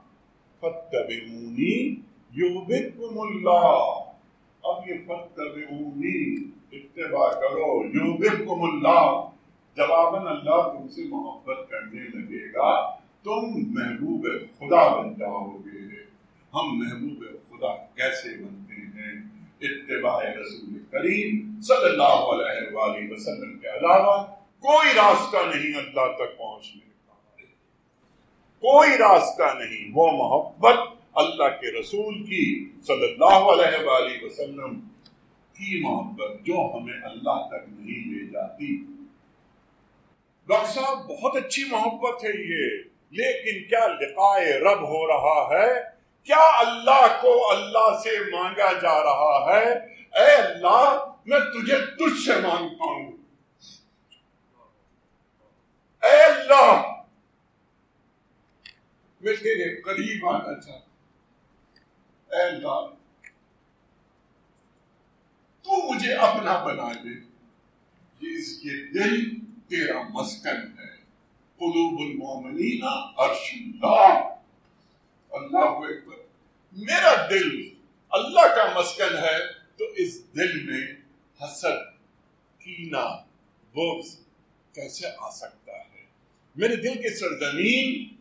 فتبعونی 0.61 1.90
یحببکم 2.37 3.20
اللہ۔ 3.20 3.98
اب 4.62 4.88
یہ 4.88 4.94
فتبعونی 5.07 6.44
اتباع 6.72 7.31
کرو 7.31 7.85
یحببکم 7.85 8.62
اللہ۔ 8.62 9.29
جواباً 9.77 10.27
اللہ 10.27 10.79
تم 10.79 10.88
سے 10.88 11.03
محبت 11.05 11.70
کرنے 11.70 12.00
لگے 12.00 12.53
گا۔ 12.55 13.04
تم 13.25 13.59
محبوب 13.67 14.27
خدا 14.59 15.01
بن 15.01 15.15
جاؤ 15.15 15.57
گے 15.57 16.03
ہم 16.55 16.79
محبوب 16.79 17.25
خدا 17.49 17.77
کیسے 17.77 18.45
بنتے 18.45 18.75
ہیں؟ 18.75 19.13
اتباع 19.61 20.23
رسول 20.23 20.79
کریم 20.91 21.61
صلی 21.61 21.89
اللہ 21.89 22.03
علیہ 22.03 22.77
وآلہ 22.77 23.13
وسلم 23.13 23.59
کے 23.59 23.69
علاوہ 23.69 24.25
کوئی 24.61 24.89
راستہ 24.97 25.37
نہیں 25.37 25.75
اللہ 25.77 26.17
تک 26.17 26.39
پہنچنے 26.39 26.81
کا۔ 26.81 27.13
کوئی 28.59 28.91
راستہ 28.91 29.59
نہیں، 29.59 29.91
وہ 29.95 30.13
محبت 30.13 30.77
اللہ 31.15 31.49
کے 31.61 31.81
رسول 31.81 32.23
کی 32.23 32.71
صلی 32.83 33.13
اللہ 33.13 33.51
علیہ 33.53 33.87
وآلہ 33.87 34.25
وسلم 34.25 34.81
کی 35.53 35.81
محبت 35.81 36.47
جو 36.47 36.55
ہمیں 36.55 37.01
اللہ 37.03 37.49
تک 37.49 37.69
نہیں 37.69 38.15
لے 38.15 38.27
جاتی۔ 38.27 38.77
ڈاکٹر 40.47 40.73
صاحب، 40.73 40.99
بہت 41.09 41.37
اچھی 41.37 41.65
محبت 41.71 42.25
ہے 42.25 42.31
یہ۔ 42.31 42.93
لیکن 43.11 43.69
کیا 43.69 43.87
لقائے 43.87 44.59
رب 44.59 44.83
ہو 44.83 45.07
رہا 45.07 45.59
ہے؟ 45.59 45.95
کیا 46.23 46.59
اللہ 46.59 47.21
کو 47.23 47.51
اللہ 47.51 48.01
سے 48.03 48.31
مانگا 48.31 48.73
جا 48.73 49.03
رہا 49.03 49.57
ہے؟ 49.57 49.73
اے 50.21 50.35
اللہ، 50.35 51.12
میں 51.27 51.40
تجھے 51.40 51.79
تجھ 51.79 52.27
سے 52.27 52.33
مانگتا 52.40 52.90
ہوں۔ 52.90 53.12
اے 56.03 56.23
اللہ، 56.23 56.83
میں 59.21 59.37
تیرے 59.37 59.81
قریب 59.81 60.29
آنا 60.29 60.61
چاہتا 60.61 62.37
اے 62.37 62.43
اللہ، 62.43 62.87
تو 65.62 65.95
مجھے 65.95 66.14
اپنا 66.14 66.64
بنا 66.64 66.93
دے۔ 66.93 67.35
اس 68.37 68.59
کے 68.59 68.93
دل، 68.93 69.40
تیرا 69.69 70.03
مسکن 70.09 70.79
ہے۔ 70.79 70.93
قلوب 71.59 72.01
المومنین 72.01 72.85
عرش 73.17 73.55
اللہ. 73.55 74.29
اللہ 75.31 75.59
اکبر 75.59 76.17
میرا 76.73 77.27
دل 77.31 77.69
اللہ 78.11 78.40
کا 78.40 78.81
مسکن 78.81 79.19
ہے 79.19 79.53
تو 79.77 79.85
اس 79.97 80.35
دل 80.37 80.61
میں 80.64 80.87
حسد، 81.43 81.93
کینا، 82.59 83.17
بغض 83.75 84.17
کیسے 84.73 85.07
آ 85.19 85.31
سکتا 85.31 85.73
ہے؟ 85.73 86.05
میرے 86.57 86.77
دل 86.77 86.95
کی 86.95 87.17
سرزمین 87.17 88.14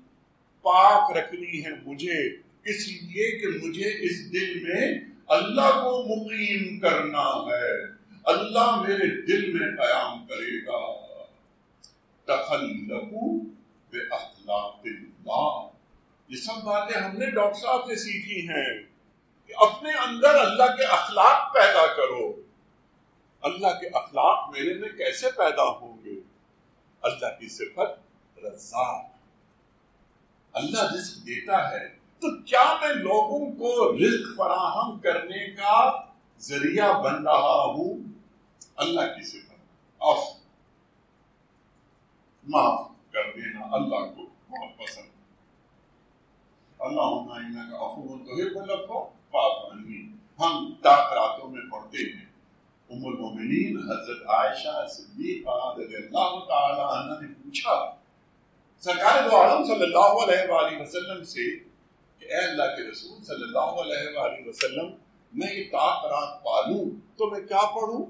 پاک 0.62 1.17
رکھنی 1.17 1.65
ہے 1.65 1.69
مجھے، 1.86 2.30
اس 2.65 2.88
لیے 2.88 3.39
کہ 3.39 3.67
مجھے 3.67 3.89
اس 3.89 4.34
دل 4.34 4.63
میں 4.63 5.00
اللہ 5.28 5.62
کو 5.62 6.26
مقیم 6.26 6.80
کرنا 6.80 7.28
ہے۔ 7.52 7.84
اللہ 8.24 8.84
میرے 8.88 9.26
دل 9.26 9.54
میں 9.54 9.67
قیام 9.78 10.28
کرے 10.28 10.65
گا۔ 10.65 11.03
تخلقو 12.25 13.39
بے 13.89 14.13
اخلاق 14.15 14.75
اللہ۔ 14.83 15.67
یہ 16.27 16.36
سب 16.36 16.63
باتیں 16.63 17.01
ہم 17.01 17.17
نے 17.17 17.25
ڈاکٹر 17.31 17.59
صاحب 17.59 17.86
سے 17.88 17.95
سیکھی 17.95 18.49
ہیں 18.49 18.83
کہ 19.47 19.53
اپنے 19.57 19.89
اندر 19.89 20.36
اللہ 20.36 20.75
کے 20.75 20.86
اخلاق 20.86 21.53
پیدا 21.53 21.93
کرو۔ 21.93 22.41
اللہ 23.41 23.67
کے 23.67 23.88
اخلاق 23.88 24.49
میرے 24.49 24.73
میں 24.73 24.89
کیسے 24.89 25.31
پیدا 25.31 25.69
ہوں 25.69 26.05
گے؟ 26.05 26.19
اللہ 27.01 27.39
کی 27.39 27.49
صفت 27.49 28.39
رضا 28.39 29.01
اللہ 30.53 30.93
رزق 30.93 31.15
دیتا 31.15 31.71
ہے۔ 31.71 31.88
تو 31.89 32.41
کیا 32.41 32.77
میں 32.81 32.93
لوگوں 32.95 33.51
کو 33.51 33.93
رزق 33.97 34.38
فراہم 34.38 34.99
کرنے 34.99 35.51
کا 35.51 36.01
ذریعہ 36.39 37.01
بن 37.01 37.23
رہا 37.23 37.65
ہوں؟ 37.65 37.93
اللہ 38.75 39.01
کی 39.01 39.23
صفت۔ 39.23 39.53
آف 39.99 40.17
معاف 42.47 42.88
کر 43.12 43.32
دینا، 43.36 43.67
اللہ 43.75 44.06
کو 44.15 44.23
بہت 44.49 44.77
پسند۔ 44.77 45.12
اللہ 46.79 47.69
کا 47.69 47.77
افو 47.77 48.17
تو 48.17 48.32
ہم 50.39 50.73
تاک 50.82 51.13
راتوں 51.13 51.49
میں 51.49 51.62
پڑھتے 51.71 52.03
ہیں۔ 52.03 52.25
ام 52.89 53.06
المومنین 53.06 53.77
حضرت 53.89 54.29
عائشہ 54.29 54.86
صدیقہ 54.89 55.73
رضی 55.77 55.95
اللہ 55.95 56.39
تعالی 56.47 56.82
عنہ 56.82 57.19
نے 57.21 57.34
پوچھا، 57.34 57.75
سرکار 58.84 59.29
دو 59.29 59.36
عالم 59.38 59.63
صلی 59.63 59.84
اللہ 59.84 60.12
علیہ 60.23 60.51
وآلہ 60.51 60.82
وسلم 60.82 61.23
سے 61.23 61.47
کہ 62.21 62.25
اے 62.25 62.39
اللہ 62.39 62.75
کے 62.75 62.89
رسول 62.89 63.23
صلی 63.23 63.43
اللہ 63.43 63.82
علیہ 63.84 64.17
وآلہ 64.17 64.47
وسلم، 64.47 64.89
میں 65.34 65.53
یہ 65.53 65.63
تاک 65.71 66.06
رات 66.06 66.43
پالوں 66.43 66.84
تو 67.17 67.29
میں 67.32 67.41
کیا 67.41 67.65
پڑھوں؟ 67.75 68.06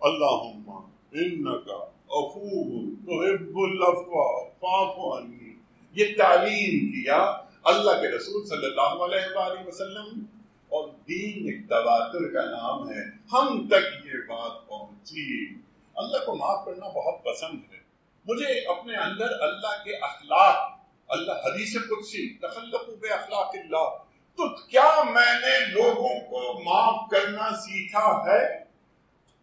اللہم 0.00 0.70
انکا 1.12 1.78
افوہ 2.10 2.80
تحب 3.06 3.58
الافوا 3.58 5.18
عنی۔ 5.18 5.54
یہ 5.92 6.04
تعلیم 6.18 6.92
کیا 6.92 7.36
اللہ 7.64 7.90
کے 7.90 8.16
رسول 8.16 8.46
صلی 8.46 8.66
اللہ 8.66 9.04
علیہ 9.04 9.36
وآلہ 9.36 9.68
وسلم؟ 9.68 10.24
اور 10.68 10.88
دین 10.88 11.46
ایک 11.46 11.68
تواتر 11.68 12.32
کا 12.32 12.50
نام 12.50 12.90
ہے۔ 12.90 13.02
ہم 13.32 13.68
تک 13.68 14.06
یہ 14.06 14.18
بات 14.28 14.68
پہنچی۔ 14.68 15.54
اللہ 15.94 16.16
کو 16.26 16.34
معاف 16.34 16.64
کرنا 16.64 16.88
بہت 16.88 17.24
پسند 17.24 17.58
ہے۔ 17.72 17.80
مجھے 18.28 18.68
اپنے 18.68 18.96
اندر 18.96 19.40
اللہ 19.40 19.84
کے 19.84 19.96
اخلاق، 19.96 20.78
اللہ 21.08 21.32
حدیث 21.32 21.74
قدسی، 21.74 22.38
تخلق 22.38 22.88
بے 23.00 23.08
اخلاق 23.08 23.50
اللہ، 23.54 23.88
تو 24.36 24.48
کیا 24.48 25.02
میں 25.02 25.40
نے 25.40 25.72
لوگوں 25.72 26.20
کو 26.30 26.62
معاف 26.62 27.10
کرنا 27.10 27.56
سیکھا 27.56 28.24
ہے؟ 28.26 28.69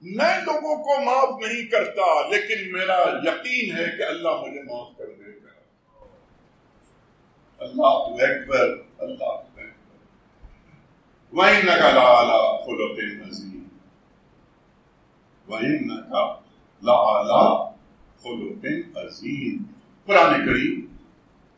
میں 0.01 0.41
لوگوں 0.45 0.83
کو 0.83 1.01
معاف 1.01 1.29
نہیں 1.41 1.65
کرتا، 1.65 2.29
لیکن 2.29 2.71
میرا 2.71 3.03
یقین 3.23 3.77
ہے 3.77 3.97
کہ 3.97 4.03
اللہ 4.03 4.29
مجھے 4.29 4.63
معاف 4.63 4.97
کر 4.97 5.05
دے 5.05 5.31
گا۔ 5.31 5.47
اللہ 7.59 8.23
اکبر، 8.23 8.75
اللہ 8.97 9.47
وَإِنَّكَ 11.33 11.79
لَعَلَى 11.79 12.65
خُلُقٍ 12.65 13.27
عَظِيمٍ۔ 13.27 13.63
وَإِنَّكَ 15.47 16.15
لَعَلَى 16.83 17.71
خُلُقٍ 18.21 19.03
عَظِيمٍ۔ 19.03 19.63
قرآن 20.05 20.45
کریم 20.45 20.95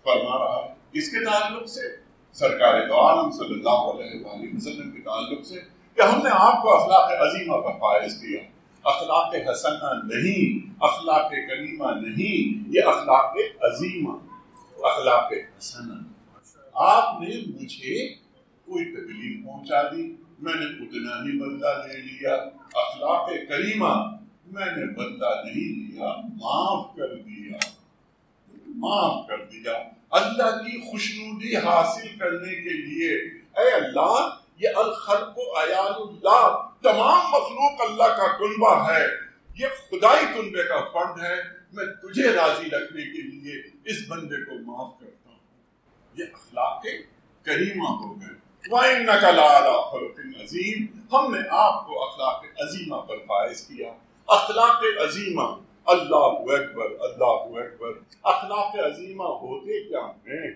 فرما 0.04 0.38
رہا 0.38 0.69
ہے، 0.69 0.73
اس 0.91 1.12
کے 1.12 1.25
تعلق 1.25 1.67
سے، 1.67 1.95
سرکار 2.32 2.88
دو 2.88 2.95
عالم 2.95 3.32
صلی 3.32 3.54
اللہ 3.54 3.69
علیہ 3.69 4.25
وآلہ 4.25 4.56
وسلم 4.56 4.91
کے 4.91 5.02
تعلق 5.02 5.45
سے 5.45 5.79
کہ 5.95 6.02
ہم 6.02 6.21
نے 6.23 6.30
آپ 6.32 6.62
کو 6.62 6.75
اخلاق 6.75 7.12
عظیمہ 7.12 7.58
پر 7.58 7.71
فائز 7.71 8.13
کیا۔ 8.13 8.39
اخلاق 8.84 9.36
حسنہ 9.52 10.13
نہیں، 10.13 10.73
اخلاق 10.80 11.32
کریمہ 11.32 11.91
نہیں، 12.02 12.63
یہ 12.78 12.82
اخلاق 12.86 13.38
عظیمہ، 13.62 14.13
اخلاق 14.86 15.34
حسنہ۔ 15.60 15.93
آپ 16.73 17.21
نے 17.21 17.28
مجھے 17.28 18.08
کوئی 18.65 18.86
تکلیف 18.86 19.45
پہنچا 19.45 19.82
دی، 19.82 20.15
میں 20.39 20.54
نے 20.54 20.65
اتنا 20.65 21.15
ہی 21.15 21.39
بدلہ 21.39 21.88
لے 21.88 22.02
لیا۔ 22.02 22.34
اخلاق 22.73 23.30
کریمہ، 23.49 24.15
میں 24.52 24.65
نے 24.65 24.93
بدلہ 24.93 25.43
نہیں 25.45 25.91
لیا، 25.91 26.21
معاف 26.21 26.95
کر 26.95 27.15
دیا۔ 27.15 27.58
معاف 28.67 29.28
کر 29.28 29.45
دیا۔ 29.45 29.71
اللہ 30.10 30.63
کی 30.63 30.91
خوشنودی 30.91 31.56
حاصل 31.56 32.08
کرنے 32.19 32.56
کے 32.56 32.69
لیے، 32.69 33.17
اے 33.58 33.75
اللہ 33.75 34.30
یہ 34.60 34.69
الخلق 34.76 35.38
و 35.38 35.41
عیال 35.41 35.93
اللہ، 35.93 36.69
تمام 36.82 37.26
مخلوق 37.28 37.82
اللہ 37.82 38.17
کا 38.17 38.38
کنبہ 38.38 38.91
ہے۔ 38.91 39.06
یہ 39.56 39.67
خدائی 39.89 40.26
کنبے 40.26 40.63
کا 40.63 40.84
فرد 40.93 41.22
ہے۔ 41.24 41.36
میں 41.74 41.86
تجھے 41.86 42.32
راضی 42.32 42.67
رکھنے 42.67 43.02
کے 43.02 43.22
لیے 43.22 43.62
اس 43.86 43.98
بندے 44.08 44.45
کو 44.45 44.56
معاف 44.65 45.00
کرتا 45.00 45.30
ہوں۔ 45.30 45.38
یہ 46.13 46.24
اخلاق 46.34 46.84
کریمہ 47.45 47.89
ہو 47.89 48.22
گئے۔ 48.22 48.36
وَإِنَّكَ 48.69 49.26
لَعَلَىٰ 49.26 49.91
خَلْقٍ 49.91 50.41
عَظِيمٍ۔ 50.41 50.88
ہم 51.13 51.34
نے 51.34 51.41
آپ 51.52 51.88
کو 51.88 52.04
اخلاق 52.04 52.43
عظیمہ 52.62 52.95
پر 52.95 53.17
فائز 53.17 53.62
کیا۔ 53.62 53.93
اخلاق 54.28 54.84
عظیمہ، 55.08 55.56
اللہ 55.86 56.54
اکبر 56.54 56.88
اللہ 57.00 57.60
اکبر۔ 57.60 57.91
اخلاق 58.24 58.76
عظیمہ 58.76 59.24
ہوتے 59.24 59.88
کیا 59.88 60.00
ہیں؟ 60.00 60.52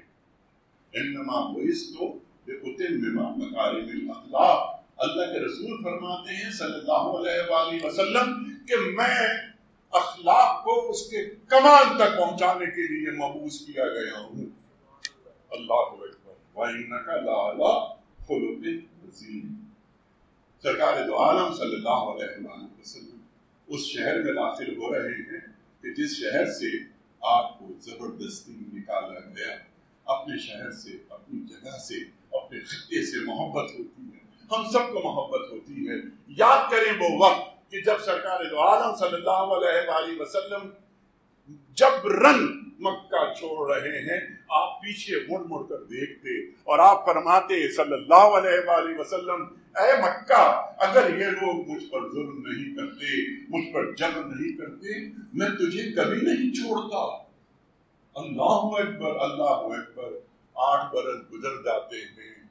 انما 0.94 1.52
بوئستو 1.52 2.06
لِأُتِمِّمَ 2.06 2.33
مَكَارِمِ 2.48 3.90
الْأَخْلَاق 3.90 4.84
اللہ 4.98 5.34
کے 5.34 5.40
رسول 5.40 5.84
فرماتے 5.84 6.36
ہیں 6.36 6.52
صلی 6.52 6.74
اللہ 6.74 6.92
علیہ 6.92 7.52
وآلہ 7.52 7.86
وسلم 7.86 8.56
کہ 8.66 8.76
میں 8.78 9.28
اخلاق 9.92 10.64
کو 10.64 10.90
اس 10.90 11.10
کے 11.10 11.26
کمال 11.48 11.98
تک 11.98 12.18
پہنچانے 12.18 12.66
کے 12.66 12.82
لیے 12.82 13.12
مبوس 13.12 13.60
کیا 13.60 13.86
گیا 13.86 14.20
ہوں۔ 14.20 14.46
اللہ 15.52 15.74
اکبر۔ 15.74 16.58
وَإِنَّكَ 16.58 17.12
لَعَلَىٰ 17.12 17.98
خلوق 18.28 18.84
عظیم 19.08 19.56
سرکار 20.64 21.08
دو 21.08 21.24
عالم 21.24 21.54
صلی 21.54 21.76
اللہ 21.76 21.90
علیہ 21.90 22.48
وآلہ 22.48 22.80
وسلم 22.80 23.18
اس 23.68 23.82
شہر 23.82 24.24
میں 24.24 24.34
داخل 24.34 24.78
ہو 24.78 24.94
رہے 24.94 25.08
ہیں 25.08 25.40
کہ 25.82 25.94
جس 25.94 26.18
شہر 26.20 26.46
سے 26.46 26.68
آپ 27.22 27.60
کو 27.60 27.68
زبردستی 27.80 28.52
نکالا 28.74 29.20
گیا، 29.20 29.58
اپنے 30.06 30.38
شہر 30.38 30.72
سے، 30.72 30.90
اپنی 31.10 31.40
جگہ 31.40 31.78
سے 31.78 32.23
اپنے 32.34 32.60
خطے 32.60 33.06
سے 33.06 33.26
محبت 33.26 33.72
ہوتی 33.72 34.02
ہے، 34.02 34.20
ہم 34.52 34.64
سب 34.72 34.94
کو 34.94 35.02
محبت 35.04 35.52
ہوتی 35.52 35.88
ہے۔ 35.88 35.96
یاد 36.28 36.72
کریں 36.72 36.94
وہ 37.00 37.26
وقت 37.26 37.72
کہ 37.72 37.82
جب 37.82 38.00
سرکار 38.06 38.44
دو 38.50 38.60
عالم 38.60 38.96
صلی 38.96 39.14
اللہ 39.14 39.54
علیہ 39.56 39.90
وآلہ 39.90 40.22
وسلم 40.22 40.70
جب 41.74 42.08
رنگ 42.08 42.48
مکہ 42.80 43.34
چھوڑ 43.34 43.76
رہے 43.76 44.00
ہیں، 44.00 44.20
آپ 44.50 44.82
پیچھے 44.82 45.20
مڑ 45.30 45.40
مڑ 45.50 45.64
کر 45.70 45.84
دیکھتے 45.84 46.30
اور 46.64 46.80
آپ 46.80 47.06
فرماتے 47.06 47.72
صلی 47.76 47.94
اللہ 47.94 48.38
علیہ 48.38 48.60
وآلہ 48.68 49.00
وسلم، 49.00 49.44
اے 49.76 49.92
مکہ، 50.02 50.44
اگر 50.78 51.20
یہ 51.20 51.26
لوگ 51.26 51.68
مجھ 51.68 51.84
پر 51.84 52.10
ظلم 52.12 52.44
نہیں 52.48 52.76
کرتے، 52.76 53.12
مجھ 53.50 53.74
پر 53.74 53.92
جنگ 53.96 54.18
نہیں 54.18 54.58
کرتے، 54.58 55.00
میں 55.34 55.50
تجھے 55.50 55.92
کبھی 55.92 56.22
نہیں 56.22 56.52
چھوڑتا۔ 56.52 57.24
اللہ 58.16 58.80
اکبر 58.82 59.16
اللہ 59.20 59.78
اکبر۔ 59.78 60.12
آٹھ 60.56 60.96
برس 60.96 61.32
گزر 61.34 61.64
جاتے 61.64 61.96
ہیں، 61.96 62.44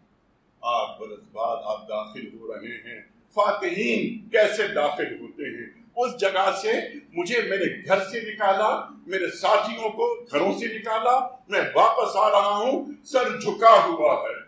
آٹھ 0.60 1.00
برس 1.00 1.24
بعد 1.32 1.56
آپ 1.64 1.88
داخل 1.88 2.38
ہو 2.38 2.54
رہے 2.54 2.94
ہیں۔ 2.94 3.02
فاتحین 3.34 4.28
کیسے 4.28 4.68
داخل 4.68 5.20
ہوتے 5.20 5.42
ہیں؟ 5.42 5.82
اس 5.96 6.20
جگہ 6.20 6.52
سے 6.62 6.72
مجھے 7.12 7.42
میرے 7.42 7.86
گھر 7.86 8.04
سے 8.04 8.32
نکالا، 8.32 8.88
میرے 9.06 9.30
ساتھیوں 9.30 9.90
کو 9.90 10.26
گھروں 10.32 10.52
سے 10.58 10.78
نکالا، 10.78 11.28
میں 11.48 11.60
واپس 11.74 12.16
آ 12.16 12.30
رہا 12.30 12.56
ہوں۔ 12.56 13.04
سر 13.04 13.40
جھکا 13.40 13.84
ہوا 13.84 14.14
ہے۔ 14.14 14.42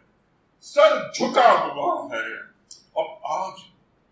سر 0.61 1.12
جھکا 1.14 1.52
ہوا 1.52 2.16
ہے۔ 2.16 2.40
اور 2.92 3.16
آج 3.22 3.59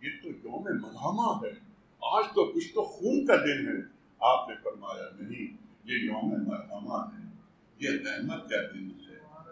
یہ 0.02 0.10
تو 0.22 0.28
یوم 0.28 0.62
ملامہ 0.62 1.46
ہے۔ 1.46 1.52
آج 2.00 2.24
تو 2.34 2.52
کچھ 2.52 2.74
تو 2.74 2.82
خون 2.82 3.26
کا 3.26 3.36
دن 3.36 3.68
ہے۔ 3.68 3.82
آپ 4.20 4.48
نے 4.48 4.54
فرمایا 4.62 5.08
نہیں، 5.20 5.56
یہ 5.84 5.98
یوم 6.04 6.48
مرحمہ 6.48 7.06
ہے۔ 7.12 7.32
یہ 7.78 7.88
رحمت 7.88 8.50
کا 8.50 8.56
دن 8.74 8.86
ہے 8.86 9.01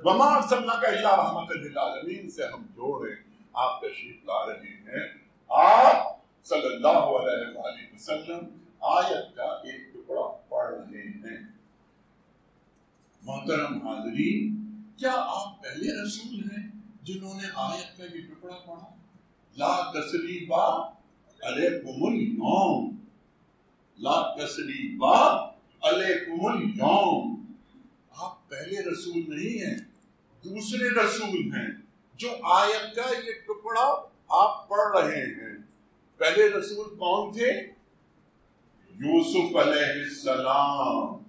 وما 0.04 0.24
ارسلنا 0.24 0.80
کا 0.80 0.88
اللہ 0.88 1.14
رحمت 1.16 1.50
للعالمین، 1.50 2.30
سے 2.30 2.44
ہم 2.44 2.62
جوڑے، 2.74 3.14
آپ 3.52 3.80
تشریف 3.80 4.24
لا 4.24 4.46
رہے 4.46 4.68
ہیں۔ 4.68 5.06
آپ 5.48 6.06
صلی 6.44 6.66
اللہ 6.66 6.98
علیہ 7.18 7.56
وآلہ 7.56 7.94
وسلم 7.94 8.46
آیت 8.80 9.36
کا 9.36 9.44
ایک 9.44 9.92
ٹکڑا 9.94 10.26
پڑھ 10.48 10.74
رہے 10.74 11.02
ہیں۔ 11.02 11.38
محترم 13.22 13.86
حاضرین، 13.86 14.56
کیا 14.96 15.12
آپ 15.12 15.62
پہلے 15.62 16.02
رسول 16.02 16.40
ہیں 16.40 16.70
جنہوں 17.02 17.34
نے 17.34 17.48
آیت 17.54 17.98
کا 17.98 18.04
یہ 18.04 18.20
ٹکڑا 18.20 18.54
پڑھا؟ 18.66 18.94
لا 19.56 19.90
تسلیبا 19.90 20.66
علیکم 21.42 22.04
اليوم 22.04 22.96
لا 23.98 24.34
تسلیبا 24.36 25.16
علیکم 25.82 26.46
اليوم 26.46 27.36
آپ 28.10 28.48
پہلے 28.48 28.90
رسول 28.90 29.22
نہیں 29.28 29.64
ہیں 29.64 29.89
دوسرے 30.44 30.88
رسول 30.88 31.52
ہیں 31.56 31.68
جو 32.14 32.30
آیت 32.42 32.96
کا 32.96 33.02
یہ 33.26 33.32
ٹکڑا 33.46 34.02
آپ 34.28 34.68
پڑھ 34.68 35.04
رہے 35.04 35.22
ہیں۔ 35.22 35.58
پہلے 36.16 36.48
رسول 36.48 36.96
کون 36.96 37.32
تھے؟ 37.32 37.50
یوسف 38.90 39.56
علیہ 39.56 40.02
السلام۔ 40.02 41.22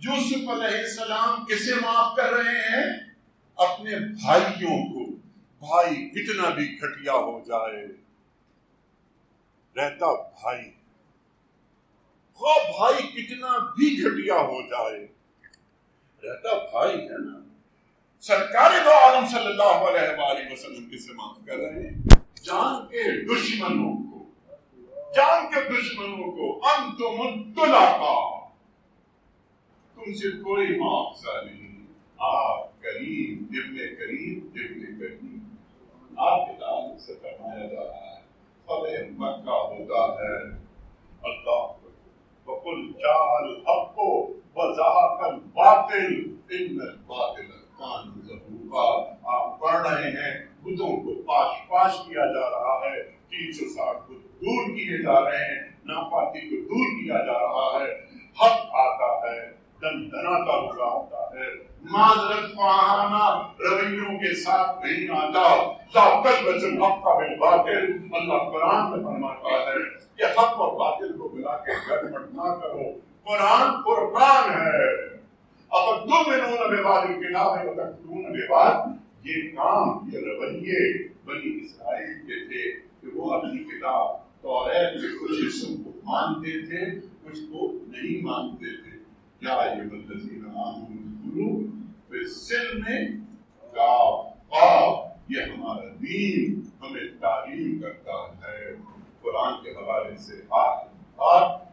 یوسف 0.00 0.48
علیہ 0.48 0.78
السلام 0.78 1.44
کسے 1.44 1.74
معاف 1.74 2.16
کر 2.16 2.30
رہے 2.32 2.58
ہیں؟ 2.58 3.10
اپنے 3.56 3.98
بھائیوں 3.98 4.92
کو۔ 4.92 5.12
بھائی 5.58 6.10
کتنا 6.10 6.50
بھی 6.50 6.78
گھٹیا 6.82 7.12
ہو 7.12 7.40
جائے۔ 7.46 7.86
رہتا 9.76 10.12
بھائی۔ 10.22 10.70
بھائی 12.78 13.02
کتنا 13.08 13.58
بھی 13.58 14.04
گھٹیا 14.04 14.34
ہو 14.34 14.62
جائے۔ 14.62 15.06
رہتا 16.24 16.58
بھائی 16.70 16.98
ہے 16.98 17.18
نا۔ 17.18 17.49
سرکار 18.20 18.70
دو 18.84 18.90
عالم 18.90 19.26
صلی 19.26 19.46
اللہ 19.46 19.62
علیہ 19.62 20.18
وآلہ 20.18 20.52
وسلم 20.52 20.90
کسے 20.90 21.12
معاف 21.12 21.36
کر 21.46 21.56
رہے 21.56 21.90
ہیں۔ 21.90 21.98
جان 22.44 22.86
کے 22.86 23.24
دشمنوں 23.24 24.10
کو، 24.10 24.24
جان 25.14 25.46
کے 25.46 25.60
دشمنوں 25.68 26.32
کو 26.32 26.60
انتم 26.66 27.20
الطلقا 27.20 28.48
تم 29.94 30.14
سے 30.14 30.30
کوئی 30.30 30.78
معافضہ 30.78 31.44
نہیں۔ 31.44 31.86
آپ 32.18 32.82
کریم، 32.82 33.42
ابن 33.42 33.76
کریم 33.76 34.48
ابن 34.54 34.98
کریم۔ 34.98 35.54
آپ 36.16 36.46
کے 36.46 36.52
تعلق 36.60 37.00
سے 37.00 37.14
فرمایا 37.22 37.66
جا 37.66 37.84
رہا 37.84 38.14
ہے 38.14 38.20
فتح 38.64 39.22
مکہ 39.22 39.50
ہوتا 39.50 40.22
ہے۔ 40.22 40.36
اللہ 41.22 41.72
وقل 42.48 42.92
جاء 42.92 43.30
الحق 43.30 43.98
وزهق 44.56 45.22
الباطل، 45.22 46.36
ان 46.50 46.80
الباطل 46.80 47.59
آپ 49.24 49.60
پڑھ 49.60 49.88
رہے 49.88 50.10
ہیں 50.10 50.46
بدوں 50.62 50.96
کو 50.96 51.22
پاش 51.22 51.68
پاش 51.68 51.92
کیا 52.08 52.26
جا 52.26 52.50
رہا 52.50 52.90
ہے، 52.90 53.02
تین 53.02 53.52
سو 53.52 53.64
ساٹھ 53.74 53.98
کو 54.08 54.14
دور 54.14 54.64
کیے 54.64 55.02
جا 55.02 55.20
رہے 55.20 55.36
ہیں، 55.36 55.68
ناپاکی 55.84 56.40
کو 56.40 56.56
دور 56.56 57.02
کیا 57.02 57.18
جا 57.18 57.38
رہا 57.38 57.78
ہے۔ 57.80 57.92
حق 58.42 58.66
آتا 58.72 59.32
ہے، 59.32 59.50
دن 59.82 60.12
دناتا 60.12 60.52
ہوا 60.52 61.00
آتا 61.00 61.38
ہے۔ 61.38 61.70
معذرت 61.80 62.56
خواہانہ 62.56 63.52
رویوں 63.70 64.18
کے 64.18 64.34
ساتھ 64.34 64.86
نہیں 64.86 65.16
آتا۔ 65.16 65.72
لاقل 65.94 66.48
وزن 66.48 66.82
حق 66.82 67.04
کا 67.04 67.18
بالباطل 67.18 67.96
اللہ 68.12 68.50
قرآن 68.50 68.90
میں 68.90 69.12
فرماتا 69.12 69.70
ہے 69.70 69.98
کہ 70.16 70.22
حق 70.22 70.60
اور 70.60 70.72
باطل 70.72 71.18
کو 71.18 71.28
ملا 71.32 71.56
کے 71.56 71.72
گڑبڑ 71.90 72.20
نہ 72.20 72.54
کرو۔ 72.54 72.82
قرآن 73.24 73.82
قربان 73.82 74.50
ہے۔ 74.50 75.19
اگر 75.72 76.06
تم 77.92 78.08
انہوں 78.08 78.30
نے 78.30 78.48
بعد 78.50 78.74
یہ 79.26 79.42
کام 79.56 80.08
یہ 80.12 80.18
رویے 80.18 81.08
بنی 81.24 81.64
اسرائیل 81.64 82.26
کے 82.26 82.48
تھے 82.48 82.80
کہ 83.00 83.16
وہ 83.16 83.32
اپنی 83.32 83.64
کتاب 83.64 84.16
توریت 84.42 85.00
کے 85.00 85.08
کچھ 85.18 85.46
حصوں 85.46 85.84
کو 85.84 85.90
مانتے 86.04 86.66
تھے، 86.66 87.00
کچھ 87.24 87.40
کو 87.52 87.78
نہیں 87.86 88.22
مانتے 88.22 88.76
تھے۔ 88.82 88.98
یا 89.40 89.52
یہ 89.52 89.80
الذین 89.80 90.44
آمنوا 90.54 91.62
پھر 92.08 92.26
سل 92.26 92.78
میں 92.78 93.08
گاؤ 93.76 94.30
آؤ 94.50 95.06
یہ 95.28 95.42
ہمارا 95.42 95.88
دین 96.02 96.60
ہمیں 96.80 97.08
تعلیم 97.20 97.78
کرتا 97.78 98.12
ہے۔ 98.12 98.74
قرآن 99.20 99.64
کے 99.64 99.70
حوالے 99.70 100.16
سے 100.16 100.36
ہاتھ 100.36 100.88
ہاتھ 100.94 101.70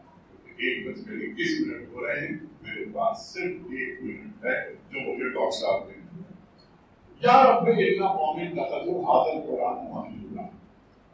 ایک 0.56 0.86
بج 0.86 1.04
کر 1.06 1.12
اکیس 1.12 1.66
منٹ 1.66 1.88
ہو 1.92 2.06
رہے 2.06 2.20
ہیں 2.20 2.36
میرے 2.68 2.84
پاس 2.94 3.14
صرف 3.32 3.56
ایک 3.70 4.02
منٹ 4.02 4.44
ہے 4.44 4.58
جو 4.90 5.00
مجھے 5.00 5.28
ڈاکٹر 5.28 5.56
صاحب 5.58 5.88
نے 5.88 5.96
یا 7.22 7.36
رب 7.42 7.66
اللہ 7.66 8.12
مومن 8.16 8.54
کا 8.56 8.64
تخذو 8.68 9.00
حاضر 9.06 9.36
قرآن 9.46 9.78
محمد 9.90 10.36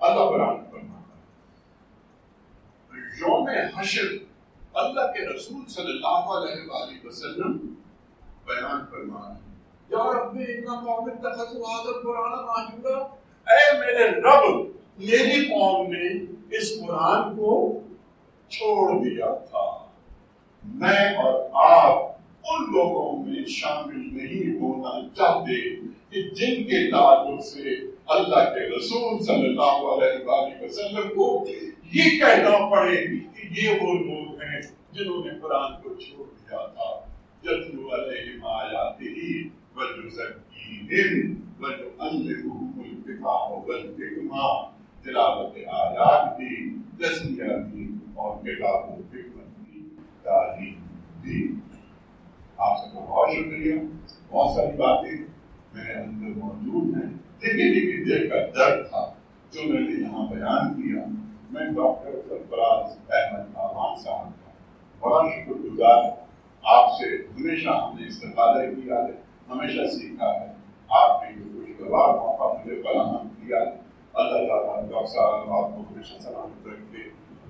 اللہ 0.01 0.25
قرآن 0.31 0.57
فرماتا 0.71 1.15
یوم 3.21 3.49
حشر، 3.77 4.09
اللہ 4.83 5.13
کے 5.15 5.21
رسول 5.29 5.63
صلی 5.75 5.91
اللہ 5.91 6.23
علیہ 6.37 6.59
وآلہ 6.71 7.07
وسلم 7.07 7.53
بیان 8.47 8.85
فرما 8.91 9.23
رہے 9.29 9.43
یا 9.91 10.05
رب 10.19 10.35
اللہ 10.37 10.81
مومن 10.81 11.17
کا 11.23 11.31
تخذو 11.35 11.65
حاضر 11.65 12.03
قرآن 12.03 12.45
محمد 12.47 12.87
اے 13.47 13.65
میرے 13.79 14.05
رب، 14.21 14.45
میری 14.99 15.45
قوم 15.45 15.93
نے 15.93 16.09
اس 16.57 16.67
قرآن 16.81 17.23
کو 17.37 17.51
چھوڑ 18.51 18.83
دیا 19.05 19.35
تھا۔ 19.51 19.67
میں 20.65 21.05
اور 21.17 21.35
آپ 21.65 21.97
ان 22.45 22.63
لوگوں 22.73 23.07
میں 23.25 23.45
شامل 23.49 24.01
نہیں 24.17 24.59
ہونا 24.61 24.93
چاہتے 25.17 25.61
کہ 26.11 26.23
جن 26.31 26.63
کے 26.65 26.91
تعلق 26.91 27.45
سے 27.45 27.75
اللہ 28.15 28.43
کے 28.55 28.69
رسول 28.69 29.23
صلی 29.25 29.47
اللہ 29.47 29.77
علیہ 29.93 30.25
وآلہ 30.27 30.65
وسلم 30.65 31.09
کو 31.09 31.27
یہ 31.93 32.19
کہنا 32.21 32.59
پڑے 32.71 32.97
کہ 32.97 33.49
یہ 33.61 33.83
وہ 33.83 33.95
لوگ 33.95 34.43
ہیں 34.43 34.61
جنہوں 34.93 35.25
نے 35.25 35.39
قرآن 35.41 35.73
کو 35.83 35.95
چھوڑ 35.95 36.27
دیا 36.27 36.67
تھا۔ 36.67 36.91
جتلو 37.45 37.91
علیہم 37.95 38.47
آیاتہی 38.47 39.49
وَجُزَكِّيهِمْ 39.77 41.19
وَجُعَلِّهُمُ 41.61 42.73
الْفِقَاهُ 42.85 43.49
وَالْفِقْمَا 43.67 44.49
تلاوت 45.05 45.57
آیات 45.79 46.37
بھی 46.37 46.53
تسلیہ 46.99 47.57
بھی 47.71 47.85
اور 48.17 48.37
کتاب 48.45 48.81
و 48.91 49.01
تعلیم 50.25 50.75
دی۔ 51.25 51.55
آپ 52.57 52.77
سب 52.79 52.95
کا 52.95 53.01
بہت 53.01 53.31
شکریہ۔ 53.31 53.75
بہت 54.31 54.55
ساری 54.55 54.77
باتیں 54.77 55.25
میرے 55.75 55.93
اندر 55.93 56.39
موجود 56.39 56.97
ہیں۔ 56.97 57.13
لیکن 57.13 57.57
لیکن 57.57 58.11
دل 58.11 58.29
کا 58.29 58.37
درد 58.37 58.89
تھا 58.89 59.13
جو 59.51 59.61
میں 59.73 59.81
نے 59.81 60.03
یہاں 60.03 60.27
بیان 60.27 60.83
کیا۔ 60.83 61.05
میں 61.51 61.67
ڈاکٹر 61.67 62.11
سرفراز 62.29 62.99
احمد 63.11 63.57
آمان 63.57 64.03
صاحب 64.03 64.25
کا 64.25 64.51
بڑا 65.01 65.31
شکر 65.31 65.53
گزار 65.53 66.03
آپ 66.63 66.91
سے 66.91 67.05
ہمیشہ 67.17 67.69
ہم 67.69 67.97
نے 68.01 68.07
استفادہ 68.07 68.59
کیا 68.59 68.95
ہے، 68.95 69.13
ہمیشہ 69.51 69.97
سیکھا 69.97 70.41
ہے۔ 70.41 70.53
آپ 70.89 71.23
نے 71.23 71.33
جو 71.33 71.61
خوشگوار 71.61 72.09
موقع 72.09 72.59
مجھے 72.59 72.83
فراہم 72.83 73.29
کیا 73.29 73.59
ہے، 73.59 73.79
اللہ 74.13 74.49
تعالیٰ 74.49 74.91
ڈاکٹر 74.91 75.07
صاحب، 75.07 75.51
آپ 75.51 75.71
کو 75.71 75.81
ہمیشہ 75.81 76.23
سلامت 76.23 76.67
رکھتے 76.67 76.99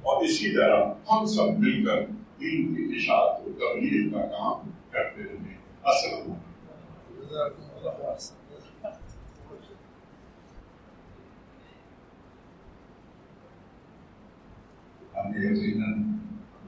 اور 0.02 0.22
اسی 0.22 0.56
طرح 0.56 0.84
ہم 1.10 1.26
سب 1.26 1.58
مل 1.58 1.84
کر 1.84 2.23
دین 2.44 2.74
کی 2.74 2.96
اشاعت 2.96 3.46
و 3.46 3.52
تبلیغ 3.52 4.10
کا 4.12 4.26
کام 4.28 4.70
کرتے 4.90 5.22
رہے 5.22 5.54
السلام 5.84 6.32
ہم 15.14 15.34
یقیناً 15.36 16.02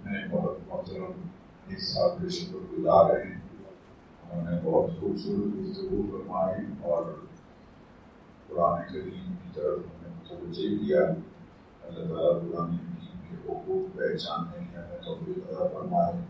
میں 0.04 0.24
بہت 0.30 0.58
محترم 0.68 1.12
ایک 1.68 1.80
ساتھ 1.82 2.20
کے 2.22 2.28
شکر 2.30 2.72
گزار 2.72 3.10
ہیں 3.16 3.32
انہوں 3.32 4.44
نے 4.44 4.58
بہت 4.62 5.00
خوبصورت 5.00 5.54
گفتگو 5.56 6.02
فرمائی 6.10 6.64
اور 6.82 7.12
قرآن 8.48 8.82
کریم 8.88 9.34
کی 9.34 9.52
طرف 9.54 9.78
ہمیں 9.78 10.10
متوجہ 10.10 10.76
کیا 10.78 11.00
اللہ 11.00 12.08
تعالیٰ 12.08 12.40
قرآن 12.42 12.76
حقوق 13.48 13.96
پہچاننے 13.96 14.58
کی 14.60 14.76
ہمیں 14.76 15.02
توفیق 15.04 15.50
عطا 15.50 15.66
فرمائے 15.74 16.20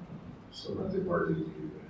سنت 0.53 0.97
پڑھ 1.09 1.29
لیجیے 1.29 1.86